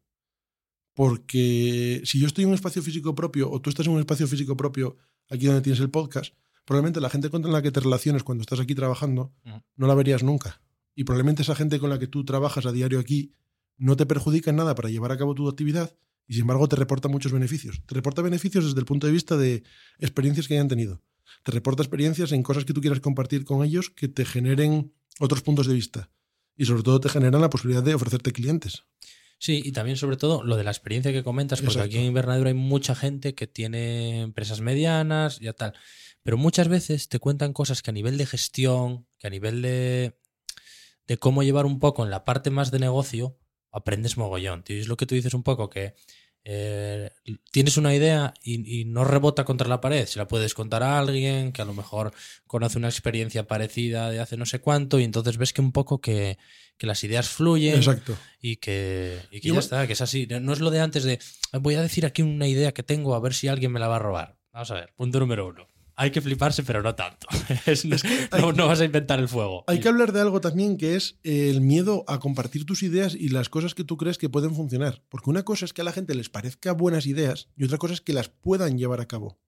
[0.94, 4.26] Porque si yo estoy en un espacio físico propio o tú estás en un espacio
[4.26, 4.96] físico propio
[5.30, 6.34] aquí donde tienes el podcast,
[6.64, 9.62] probablemente la gente con la que te relaciones cuando estás aquí trabajando Ujú.
[9.76, 10.60] no la verías nunca.
[10.94, 13.32] Y probablemente esa gente con la que tú trabajas a diario aquí
[13.76, 15.94] no te perjudica en nada para llevar a cabo tu actividad
[16.26, 17.80] y sin embargo te reporta muchos beneficios.
[17.86, 19.62] Te reporta beneficios desde el punto de vista de
[20.00, 21.00] experiencias que hayan tenido.
[21.42, 25.42] Te reporta experiencias en cosas que tú quieras compartir con ellos que te generen otros
[25.42, 26.10] puntos de vista.
[26.56, 28.84] Y sobre todo te generan la posibilidad de ofrecerte clientes.
[29.38, 31.86] Sí, y también sobre todo lo de la experiencia que comentas, porque Exacto.
[31.86, 35.74] aquí en Invernadero hay mucha gente que tiene empresas medianas, ya tal.
[36.24, 40.18] Pero muchas veces te cuentan cosas que a nivel de gestión, que a nivel de,
[41.06, 43.38] de cómo llevar un poco en la parte más de negocio,
[43.70, 44.64] aprendes mogollón.
[44.64, 44.76] Tío.
[44.76, 45.94] Y es lo que tú dices un poco, que
[46.50, 47.10] eh,
[47.50, 50.06] tienes una idea y, y no rebota contra la pared.
[50.06, 52.14] Se la puedes contar a alguien que a lo mejor
[52.46, 56.00] conoce una experiencia parecida de hace no sé cuánto y entonces ves que un poco
[56.00, 56.38] que,
[56.78, 58.16] que las ideas fluyen Exacto.
[58.40, 60.26] y que, y que ya está, que es así.
[60.26, 61.18] No es lo de antes de
[61.52, 63.96] voy a decir aquí una idea que tengo a ver si alguien me la va
[63.96, 64.38] a robar.
[64.50, 65.68] Vamos a ver, punto número uno.
[66.00, 67.26] Hay que fliparse, pero no tanto.
[67.66, 67.96] Es- no,
[68.38, 69.64] no- no vas a inventar el fuego.
[69.66, 73.30] Hay que hablar de algo también que es el miedo a compartir tus ideas y
[73.30, 75.02] las cosas que tú crees que pueden funcionar.
[75.08, 77.94] Porque una cosa es que a la gente les parezca buenas ideas y otra cosa
[77.94, 79.40] es que las puedan llevar a cabo.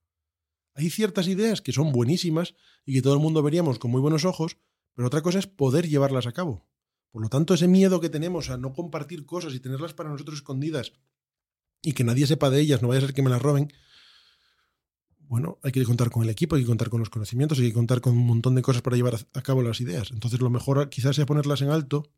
[0.75, 4.25] Hay ciertas ideas que son buenísimas y que todo el mundo veríamos con muy buenos
[4.25, 4.57] ojos,
[4.95, 6.67] pero otra cosa es poder llevarlas a cabo.
[7.13, 10.39] Por lo tanto, ese miedo que tenemos a no compartir cosas y tenerlas para nosotros
[10.39, 10.93] escondidas
[11.83, 13.73] y que nadie sepa de ellas, no vaya a ser que me las roben,
[15.31, 17.73] bueno, hay que contar con el equipo, hay que contar con los conocimientos, hay que
[17.73, 20.11] contar con un montón de cosas para llevar a- cabo las ideas.
[20.11, 22.11] Entonces, lo mejor quizás sea ponerlas en alto,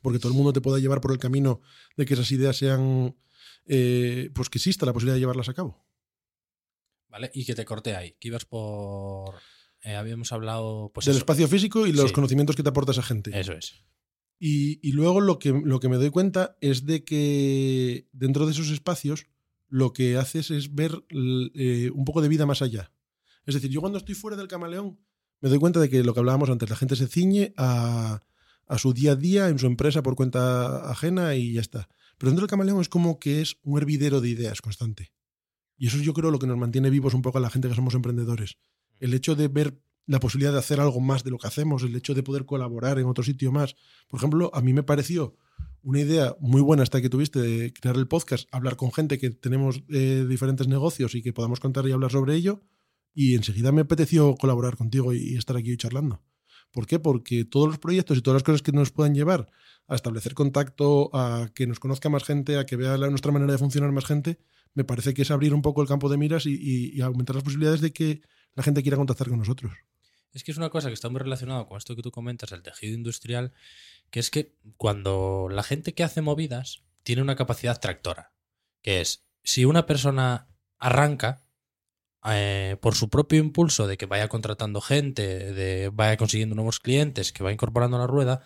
[0.00, 1.60] porque todo el mundo te pueda llevar por el camino
[1.96, 3.14] de que esas ideas sean,
[3.66, 5.84] eh, pues que exista la posibilidad de llevarlas a cabo.
[7.08, 9.34] Vale, y que te corté ahí, que ibas por...
[9.82, 10.90] eh, habíamos hablado...
[10.94, 11.18] Pues Del eso.
[11.18, 12.14] espacio físico y los Sí.
[12.14, 13.38] conocimientos que te aporta esa gente.
[13.38, 13.74] Eso es.
[14.38, 18.52] Y, y luego lo que, lo que me doy cuenta es de que dentro de
[18.52, 19.26] esos espacios
[19.72, 22.92] lo que haces es ver l- eh, un poco de vida más allá.
[23.46, 24.98] Es decir, yo cuando estoy fuera del camaleón
[25.40, 28.22] me doy cuenta de que lo que hablábamos antes, la gente se ciñe a,
[28.66, 31.88] a su día a día en su empresa por cuenta ajena y ya está.
[32.18, 35.10] Pero dentro del camaleón es como que es un hervidero de ideas constante.
[35.78, 37.68] Y eso es yo creo lo que nos mantiene vivos un poco a la gente
[37.68, 38.58] que somos emprendedores.
[39.00, 41.96] El hecho de ver la posibilidad de hacer algo más de lo que hacemos, el
[41.96, 43.74] hecho de poder colaborar en otro sitio más.
[44.06, 45.34] Por ejemplo, a mí me pareció
[45.82, 49.30] una idea muy buena esta que tuviste de crear el podcast, hablar con gente que
[49.30, 52.62] tenemos eh, diferentes negocios y que podamos contar y hablar sobre ello.
[53.14, 56.22] Y enseguida me apeteció colaborar contigo y, estar aquí charlando.
[56.72, 56.98] ¿Por qué?
[56.98, 59.50] Porque todos los proyectos y todas las cosas que nos puedan llevar
[59.88, 63.58] a establecer contacto, a que nos conozca más gente, a que vea nuestra manera de
[63.58, 64.38] funcionar más gente,
[64.72, 67.82] me parece que es abrir un poco el campo de miras y aumentar las posibilidades
[67.82, 68.22] de que
[68.54, 69.72] la gente quiera contactar con nosotros.
[70.32, 72.62] Es que es una cosa que está muy relacionada con esto que tú comentas, el
[72.62, 73.52] tejido industrial,
[74.12, 78.32] que es que cuando la gente que hace movidas tiene una capacidad tractora,
[78.82, 80.48] que es, si una persona
[80.78, 81.42] arranca
[82.26, 87.32] eh, por su propio impulso de que vaya contratando gente, de vaya consiguiendo nuevos clientes,
[87.32, 88.42] que va incorporando la rueda,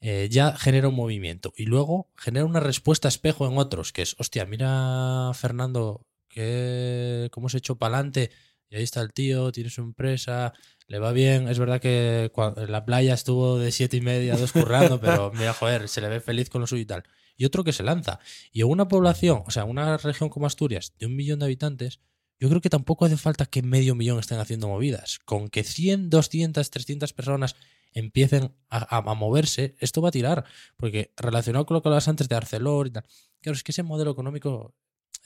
[0.00, 1.52] eh, ya genera un movimiento.
[1.56, 7.50] Y luego genera una respuesta espejo en otros, que es, hostia, mira Fernando, que, cómo
[7.50, 8.30] se echó para adelante,
[8.68, 10.52] y ahí está el tío, tiene su empresa,
[10.88, 11.48] le va bien.
[11.48, 15.32] Es verdad que en la playa estuvo de siete y media a dos currando, pero
[15.32, 17.04] mira, joder, se le ve feliz con lo suyo y tal.
[17.36, 18.18] Y otro que se lanza.
[18.50, 22.00] Y en una población, o sea, una región como Asturias, de un millón de habitantes,
[22.38, 25.18] yo creo que tampoco hace falta que medio millón estén haciendo movidas.
[25.24, 27.56] Con que 100, 200, 300 personas
[27.92, 30.44] empiecen a, a, moverse, esto va a tirar.
[30.76, 33.04] Porque relacionado con lo que hablabas antes de Arcelor y tal,
[33.40, 34.74] claro, es que ese modelo económico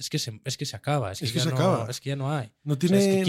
[0.00, 1.12] es que se, es que se acaba.
[1.12, 1.86] Es que, se acaba.
[1.90, 2.50] Es que ya no hay.
[2.64, 3.22] No tiene,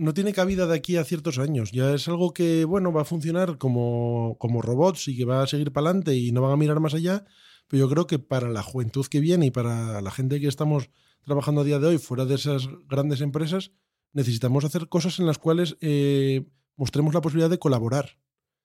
[0.00, 1.70] no, tiene, cabida de aquí a ciertos años.
[1.70, 5.46] Ya es algo que, bueno, va a funcionar como, como robots y que va a
[5.46, 7.24] seguir para adelante y no van a mirar más allá.
[7.68, 10.90] Pero yo creo que para la juventud que viene y para la gente que estamos
[11.22, 13.70] trabajando a día de hoy fuera de esas grandes empresas,
[14.12, 16.44] necesitamos hacer cosas en las cuales eh,
[16.74, 18.18] mostremos la posibilidad de colaborar.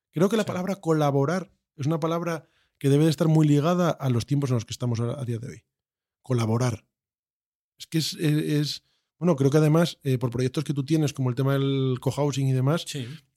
[0.10, 4.10] Creo que la palabra colaborar es una palabra que debe de estar muy ligada a
[4.10, 5.64] los tiempos en los que estamos a día de hoy.
[6.24, 6.86] Colaborar.
[7.78, 8.84] Es que es,
[9.18, 12.48] bueno, creo que además, eh, por proyectos que tú tienes, como el tema del cohousing
[12.48, 12.86] y demás,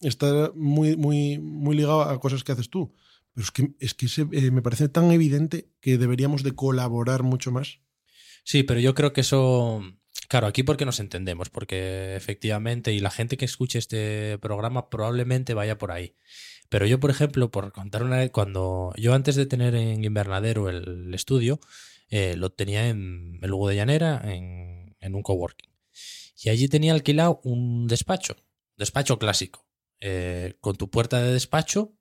[0.00, 2.92] está muy, muy, muy ligado a cosas que haces tú.
[3.32, 7.52] Pero es que, es que eh, me parece tan evidente que deberíamos de colaborar mucho
[7.52, 7.78] más.
[8.42, 9.82] Sí, pero yo creo que eso,
[10.28, 15.54] claro, aquí porque nos entendemos, porque efectivamente, y la gente que escuche este programa probablemente
[15.54, 16.14] vaya por ahí.
[16.68, 20.68] Pero yo, por ejemplo, por contar una vez, cuando yo antes de tener en Invernadero
[20.68, 21.60] el estudio,
[22.10, 25.70] eh, lo tenía en el Lugo de Llanera, en, un coworking.
[26.42, 28.36] Y allí tenía alquilado un despacho,
[28.76, 29.66] despacho clásico,
[30.00, 31.94] eh, con tu puerta de despacho,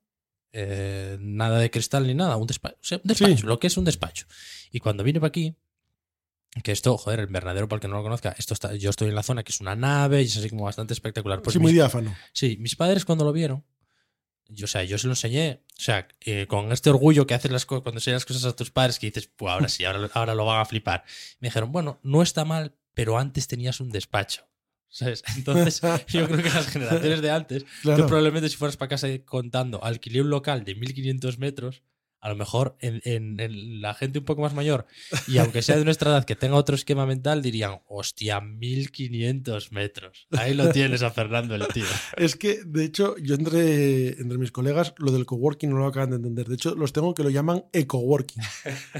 [0.52, 4.26] eh, nada de cristal ni nada, un despacho, despacho lo que es un despacho.
[4.70, 5.56] Y cuando vine para aquí,
[6.62, 9.08] que esto, joder, el invernadero, para el que no lo conozca, esto está, yo estoy
[9.08, 11.42] en la zona que es una nave y es así como bastante espectacular.
[11.42, 12.14] Pues sí, muy diáfano.
[12.32, 13.64] Sí, mis padres cuando lo vieron,
[14.48, 17.50] yo, o sea, yo se lo enseñé, o sea, eh, con este orgullo que haces
[17.50, 20.10] las cosas, cuando enseñas las cosas a tus padres, que dices, pues ahora sí, ahora,
[20.14, 21.04] ahora lo van a flipar.
[21.40, 24.48] Me dijeron, bueno, no está mal, pero antes tenías un despacho.
[24.90, 25.22] ¿Sabes?
[25.36, 29.84] Entonces, yo creo que las generaciones de antes, tú probablemente si fueras para casa contando,
[29.84, 31.82] alquilé un local de 1500 metros,
[32.20, 34.86] a lo mejor en, la gente un poco más mayor,
[35.26, 40.26] y aunque sea de nuestra edad que tenga otro esquema mental, dirían, hostia, 1500 metros.
[40.32, 41.84] Ahí lo tienes a Fernando el tío.
[42.16, 46.10] Es que, de hecho, yo entre, entre mis colegas lo del coworking no lo acaban
[46.10, 46.46] de entender.
[46.48, 48.42] De hecho, los tengo que lo llaman ecoworking.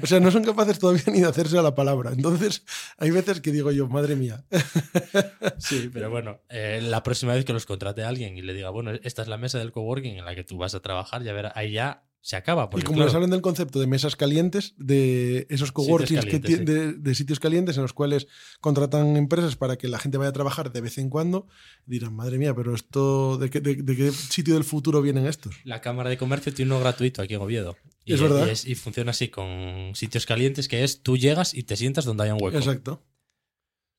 [0.02, 2.12] O sea, no son capaces todavía ni de hacerse a la palabra.
[2.12, 2.64] Entonces,
[2.96, 4.44] hay veces que digo yo, madre mía.
[5.58, 8.70] Sí, pero bueno, eh, la próxima vez que los contrate a alguien y le diga,
[8.70, 11.32] bueno, esta es la mesa del coworking en la que tú vas a trabajar, ya
[11.32, 12.68] verás, ahí ya se acaba.
[12.76, 17.76] y como les hablan del concepto de mesas calientes, de esos coworkings de, sitios calientes
[17.76, 18.26] en los cuales
[18.60, 21.46] contratan empresas para que la gente vaya a trabajar de vez en cuando,
[21.86, 25.56] dirán, madre mía, pero esto, ¿de qué, de, qué sitio del futuro vienen estos?
[25.64, 27.76] La Cámara de Comercio tiene uno gratuito aquí en Oviedo.
[28.04, 28.48] Y, es verdad.
[28.64, 32.34] Y, funciona así con sitios calientes, que es tú llegas y te sientas donde haya
[32.34, 32.58] un hueco.
[32.58, 33.04] Exacto.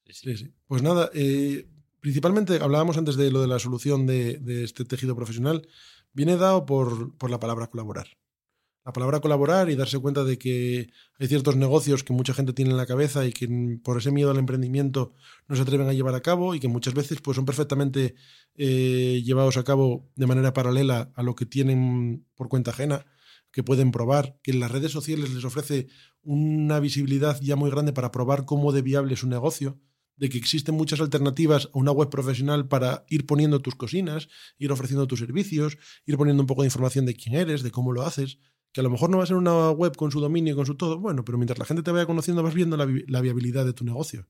[0.07, 0.51] Sí, sí.
[0.67, 1.67] Pues nada, eh,
[1.99, 5.67] principalmente hablábamos antes de lo de la solución de, de este tejido profesional
[6.13, 8.07] viene dado por, por, la palabra colaborar.
[8.85, 10.89] La palabra colaborar y darse cuenta de que
[11.19, 14.31] hay ciertos negocios que mucha gente tiene en la cabeza y que por ese miedo
[14.31, 15.13] al emprendimiento
[15.47, 18.15] no se atreven a llevar a cabo y que muchas veces pues, son perfectamente
[18.55, 23.05] eh, llevados a cabo de manera paralela a lo que tienen por cuenta ajena,
[23.51, 25.87] que pueden probar, que en las redes sociales les ofrece
[26.21, 29.79] una visibilidad ya muy grande para probar cómo de viable es un negocio
[30.19, 34.71] de que existen muchas alternativas a una web profesional para ir poniendo tus cocinas, ir
[34.71, 38.03] ofreciendo tus servicios, ir poniendo un poco de información de quién eres, de cómo lo
[38.03, 38.37] haces,
[38.73, 40.65] que a lo mejor no va a ser una web con su dominio y con
[40.65, 42.85] su todo, bueno, pero mientras la gente te vaya conociendo vas viendo la,
[43.21, 44.27] viabilidad de tu negocio.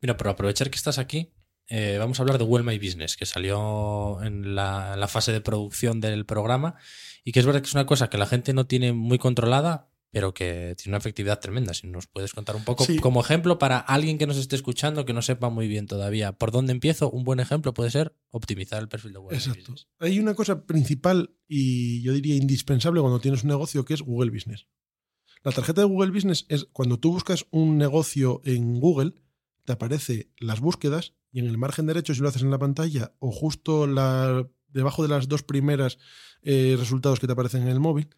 [0.00, 1.34] Mira, por aprovechar que estás aquí,
[1.68, 5.32] eh, vamos a hablar de Well My Business, que salió en la, en la fase
[5.32, 6.76] de producción del programa
[7.24, 9.90] y que es verdad que es una cosa que la gente no tiene muy controlada,
[10.16, 11.74] pero que tiene una efectividad tremenda.
[11.74, 12.96] Si nos puedes contar un poco Sí.
[12.96, 16.52] como ejemplo para alguien que nos esté escuchando que no sepa muy bien todavía por
[16.52, 19.60] dónde empiezo, un buen ejemplo puede ser optimizar el perfil de My Exacto.
[19.72, 19.88] Business.
[19.98, 24.30] Hay una cosa principal y yo diría indispensable cuando tienes un negocio que es Google
[24.30, 24.66] Business.
[25.44, 29.12] La tarjeta de Google Business es cuando tú buscas un negocio en Google,
[29.66, 33.12] te aparece las búsquedas y en el margen derecho, si lo haces en la pantalla
[33.18, 35.98] o justo la, debajo de las dos primeras
[36.40, 38.08] eh, resultados que te aparecen en el móvil,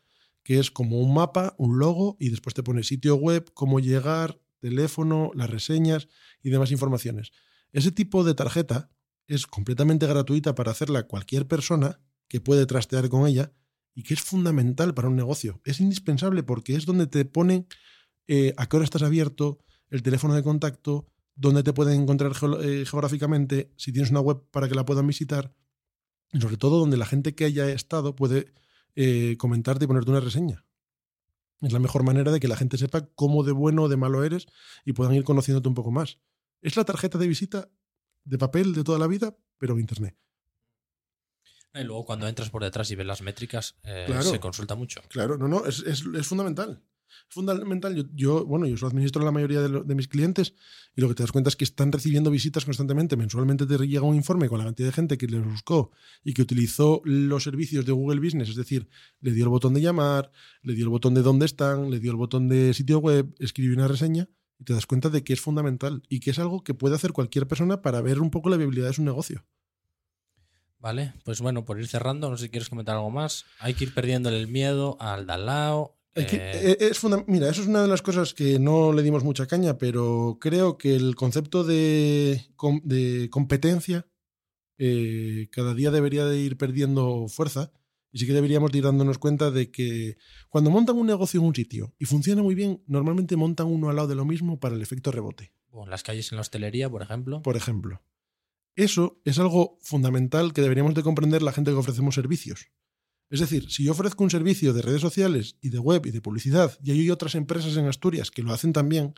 [0.48, 4.40] que es como un mapa, un logo y después te pone sitio web, cómo llegar,
[4.60, 6.08] teléfono, las reseñas
[6.42, 7.32] y demás informaciones.
[7.70, 8.90] Ese tipo de tarjeta
[9.26, 13.52] es completamente gratuita para hacerla cualquier persona que puede trastear con ella
[13.94, 15.60] y que es fundamental para un negocio.
[15.66, 17.66] Es indispensable porque es donde te ponen
[18.26, 19.58] eh, a qué hora estás abierto,
[19.90, 22.32] el teléfono de contacto, dónde te pueden encontrar
[22.62, 25.54] eh, geográficamente, si tienes una web para que la puedan visitar,
[26.32, 28.54] y sobre todo donde la gente que haya estado puede
[29.00, 30.64] eh, comentarte y ponerte una reseña.
[31.60, 34.24] Es la mejor manera de que la gente sepa cómo de bueno o de malo
[34.24, 34.46] eres
[34.84, 36.18] y puedan ir conociéndote un poco más.
[36.62, 37.68] Es la tarjeta de visita
[38.24, 40.16] de papel de toda la vida, pero en Internet.
[41.74, 44.22] Y luego cuando entras por detrás y ves las métricas, eh, Claro.
[44.24, 45.00] se consulta mucho.
[45.08, 46.82] Claro, no, no, es, es- es fundamental.
[47.28, 48.08] Es fundamental.
[48.14, 50.54] Yo, bueno, yo solo administro la mayoría de, mis clientes
[50.94, 53.16] y lo que te das cuenta es que están recibiendo visitas constantemente.
[53.16, 55.90] Mensualmente te llega un informe con la cantidad de gente que les buscó
[56.24, 58.88] y que utilizó los servicios de Google Business, es decir,
[59.20, 60.30] le dio el botón de llamar,
[60.62, 63.74] le dio el botón de dónde están, le dio el botón de sitio web, escribió
[63.74, 64.28] una reseña
[64.58, 67.12] y te das cuenta de que es fundamental y que es algo que puede hacer
[67.12, 69.44] cualquier persona para ver un poco la viabilidad de su negocio.
[70.80, 73.46] Vale, pues bueno, por ir cerrando, no sé si quieres comentar algo más.
[73.58, 75.97] Hay que ir perdiéndole el miedo al de al lado.
[76.26, 79.24] Que- eh, eh, es mira, eso es una de las cosas que no le dimos
[79.24, 84.06] mucha caña, pero creo que el concepto de, com- de competencia
[84.78, 87.72] eh, cada día debería de ir perdiendo fuerza
[88.12, 90.16] y sí que deberíamos de ir dándonos cuenta de que
[90.48, 93.96] cuando montan un negocio en un sitio y funciona muy bien, normalmente montan uno al
[93.96, 96.88] lado de lo mismo para el efecto rebote, o en las calles en la hostelería,
[96.88, 97.42] por ejemplo.
[97.42, 98.02] por ejemplo.
[98.76, 102.68] Eso es algo fundamental que deberíamos de comprender la gente que ofrecemos servicios.
[103.30, 106.22] Es decir, si yo ofrezco un servicio de redes sociales y de web y de
[106.22, 109.14] publicidad y hay otras empresas en Asturias que lo hacen también,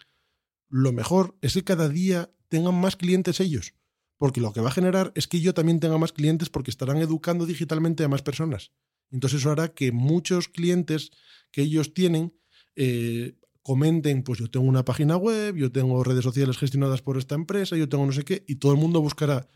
[0.68, 3.74] lo mejor es que cada día tengan más clientes ellos.
[4.16, 6.98] Porque lo que va a generar es que yo también tenga más clientes porque estarán
[6.98, 8.72] educando digitalmente a más personas.
[9.10, 11.10] Entonces eso hará que muchos clientes
[11.50, 12.34] que ellos tienen
[12.76, 17.34] eh, comenten, pues yo tengo una página web, yo tengo redes sociales gestionadas por esta
[17.34, 19.48] empresa, yo tengo no sé qué, y todo el mundo buscará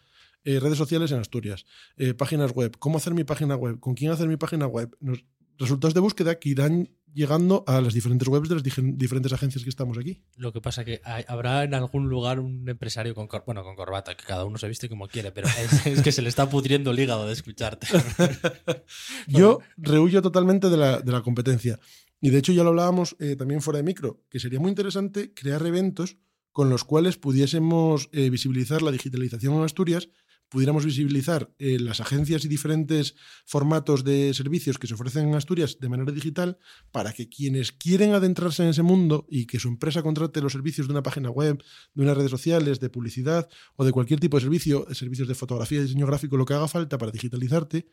[0.44, 1.64] eh, redes sociales en Asturias,
[1.96, 5.24] eh, páginas web, cómo hacer mi página web, con quién hacer mi página web, Nos-
[5.58, 9.70] resultados de búsqueda que irán llegando a las diferentes webs de las diferentes agencias que
[9.70, 10.20] estamos aquí.
[10.36, 13.76] Lo que pasa que hay- habrá en algún lugar un empresario con, cor- bueno, con
[13.76, 16.50] corbata, que cada uno se viste como quiere, pero es, es que se le está
[16.50, 17.86] pudriendo el hígado de escucharte.
[19.28, 21.78] Yo rehuyo totalmente de la, de la competencia.
[22.20, 25.32] Y de hecho ya lo hablábamos eh, también fuera de micro, que sería muy interesante
[25.34, 26.16] crear eventos
[26.52, 30.08] con los cuales pudiésemos eh, visibilizar la digitalización en Asturias,
[30.54, 35.78] pudiéramos visibilizar eh, las agencias y diferentes formatos de servicios que se ofrecen en Asturias
[35.80, 36.58] de manera digital
[36.92, 40.86] para que quienes quieren adentrarse en ese mundo y que su empresa contrate los servicios
[40.86, 41.60] de una página web,
[41.94, 45.82] de unas redes sociales, de publicidad o de cualquier tipo de servicio, servicios de fotografía,
[45.82, 47.88] diseño gráfico, lo que haga falta para digitalizarte,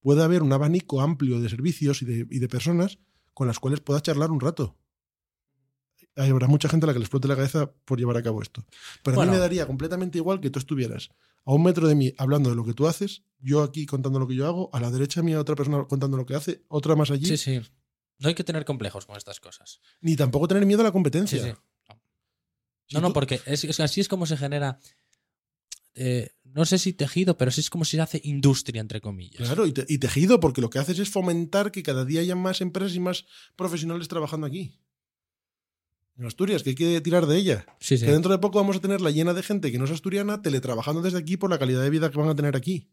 [0.00, 2.98] pueda haber un abanico amplio de servicios y de, y de personas
[3.32, 4.76] con las cuales puedas charlar un rato.
[6.16, 8.64] Habrá mucha gente a la que le explote la cabeza por llevar a cabo esto.
[9.04, 11.10] Pero a mí me daría completamente igual que tú estuvieras
[11.46, 14.26] a un metro de mí hablando de lo que tú haces, yo aquí contando lo
[14.28, 17.10] que yo hago, a la derecha mía otra persona contando lo que hace, otra más
[17.10, 17.60] allí, Sí, sí.
[18.18, 19.80] No hay que tener complejos con estas cosas.
[20.00, 21.42] ni tampoco tener miedo a la Sí, competencia.
[21.42, 21.52] sí.
[22.88, 24.78] Si No, no, porque es, es- así es como se genera.
[25.94, 29.38] eh, no sé si tejido, pero sí es como si se hace industria, entre comillas.
[29.42, 32.36] Claro, y, te- y tejido, porque lo que haces es fomentar que cada día haya
[32.36, 33.24] más empresas y más
[33.56, 34.78] profesionales trabajando aquí.
[36.18, 37.66] En Asturias, que hay que tirar de ella.
[37.78, 38.06] Sí, sí.
[38.06, 40.40] Que dentro de poco vamos a tener la llena de gente que no es asturiana
[40.40, 42.88] teletrabajando desde aquí por la calidad de vida que van a tener aquí.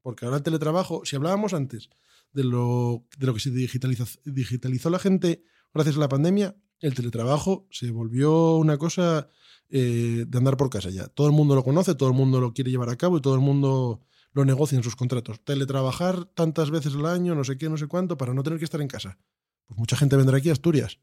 [0.00, 1.90] Porque ahora el teletrabajo, si hablábamos antes
[2.32, 5.42] de lo, de lo que se digitalizó la gente
[5.74, 9.28] gracias a la pandemia, el teletrabajo se volvió una cosa
[9.68, 11.08] eh, de andar por casa ya.
[11.08, 13.34] Todo el mundo lo conoce, todo el mundo lo quiere llevar a cabo y todo
[13.34, 14.00] el mundo
[14.32, 15.44] lo negocia en sus contratos.
[15.44, 18.64] Teletrabajar tantas veces al año, no sé qué, no sé cuánto, para no tener que
[18.64, 19.18] estar en casa.
[19.66, 20.98] Pues mucha gente vendrá aquí a Asturias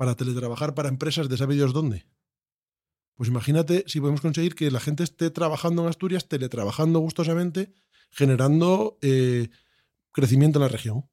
[0.00, 2.06] para teletrabajar para empresas de sabe Dios dónde.
[3.16, 7.74] Pues imagínate si podemos conseguir que la gente esté trabajando en Asturias, teletrabajando gustosamente,
[8.10, 9.50] generando eh,
[10.10, 11.09] crecimiento en la región.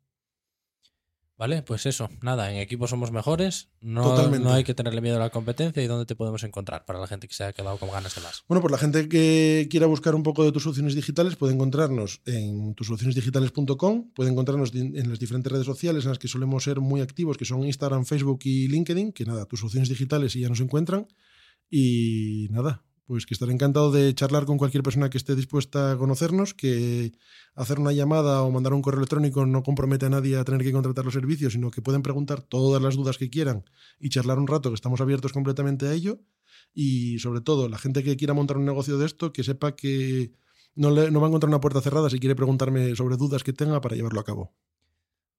[1.38, 5.20] Vale, pues eso, nada, en equipo somos mejores, no, no hay que tenerle miedo a
[5.20, 7.92] la competencia y dónde te podemos encontrar para la gente que se ha quedado con
[7.92, 8.44] ganas de más.
[8.48, 12.22] Bueno, pues la gente que quiera buscar un poco de tus soluciones digitales puede encontrarnos
[12.26, 17.02] en tussolucionesdigitales.com, puede encontrarnos en las diferentes redes sociales en las que solemos ser muy
[17.02, 20.60] activos, que son Instagram, Facebook y LinkedIn, que nada, tus soluciones digitales y ya nos
[20.60, 21.06] encuentran.
[21.70, 25.98] Y nada, pues que estaré encantado de charlar con cualquier persona que esté dispuesta a
[25.98, 27.14] conocernos, que
[27.56, 30.74] hacer una llamada o mandar un correo electrónico no compromete a nadie a tener que
[30.74, 33.64] contratar los servicios, sino que pueden preguntar todas las dudas que quieran
[34.00, 36.20] y charlar un rato, que estamos abiertos completamente a ello.
[36.74, 40.34] Y sobre todo, la gente que quiera montar un negocio de esto, que sepa que
[40.76, 43.54] no, le- no va a encontrar una puerta cerrada si quiere preguntarme sobre dudas que
[43.54, 44.54] tenga para llevarlo a cabo.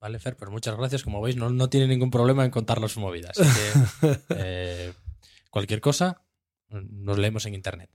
[0.01, 1.03] Vale, Fer, pues muchas gracias.
[1.03, 3.31] Como veis, no, no tiene ningún problema en contarnos su movida.
[3.37, 4.93] Así que eh,
[5.51, 6.23] cualquier cosa,
[6.71, 7.91] nos leemos en internet.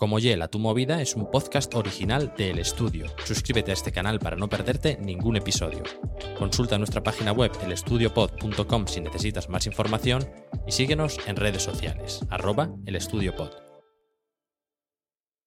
[0.00, 3.06] Como Yela, tu movida es un podcast original de El Estudio.
[3.26, 5.82] Suscríbete a este canal para no perderte ningún episodio.
[6.38, 10.26] Consulta nuestra página web elestudiopod.com si necesitas más información
[10.66, 13.69] y síguenos en redes sociales, arroba elestudiopod.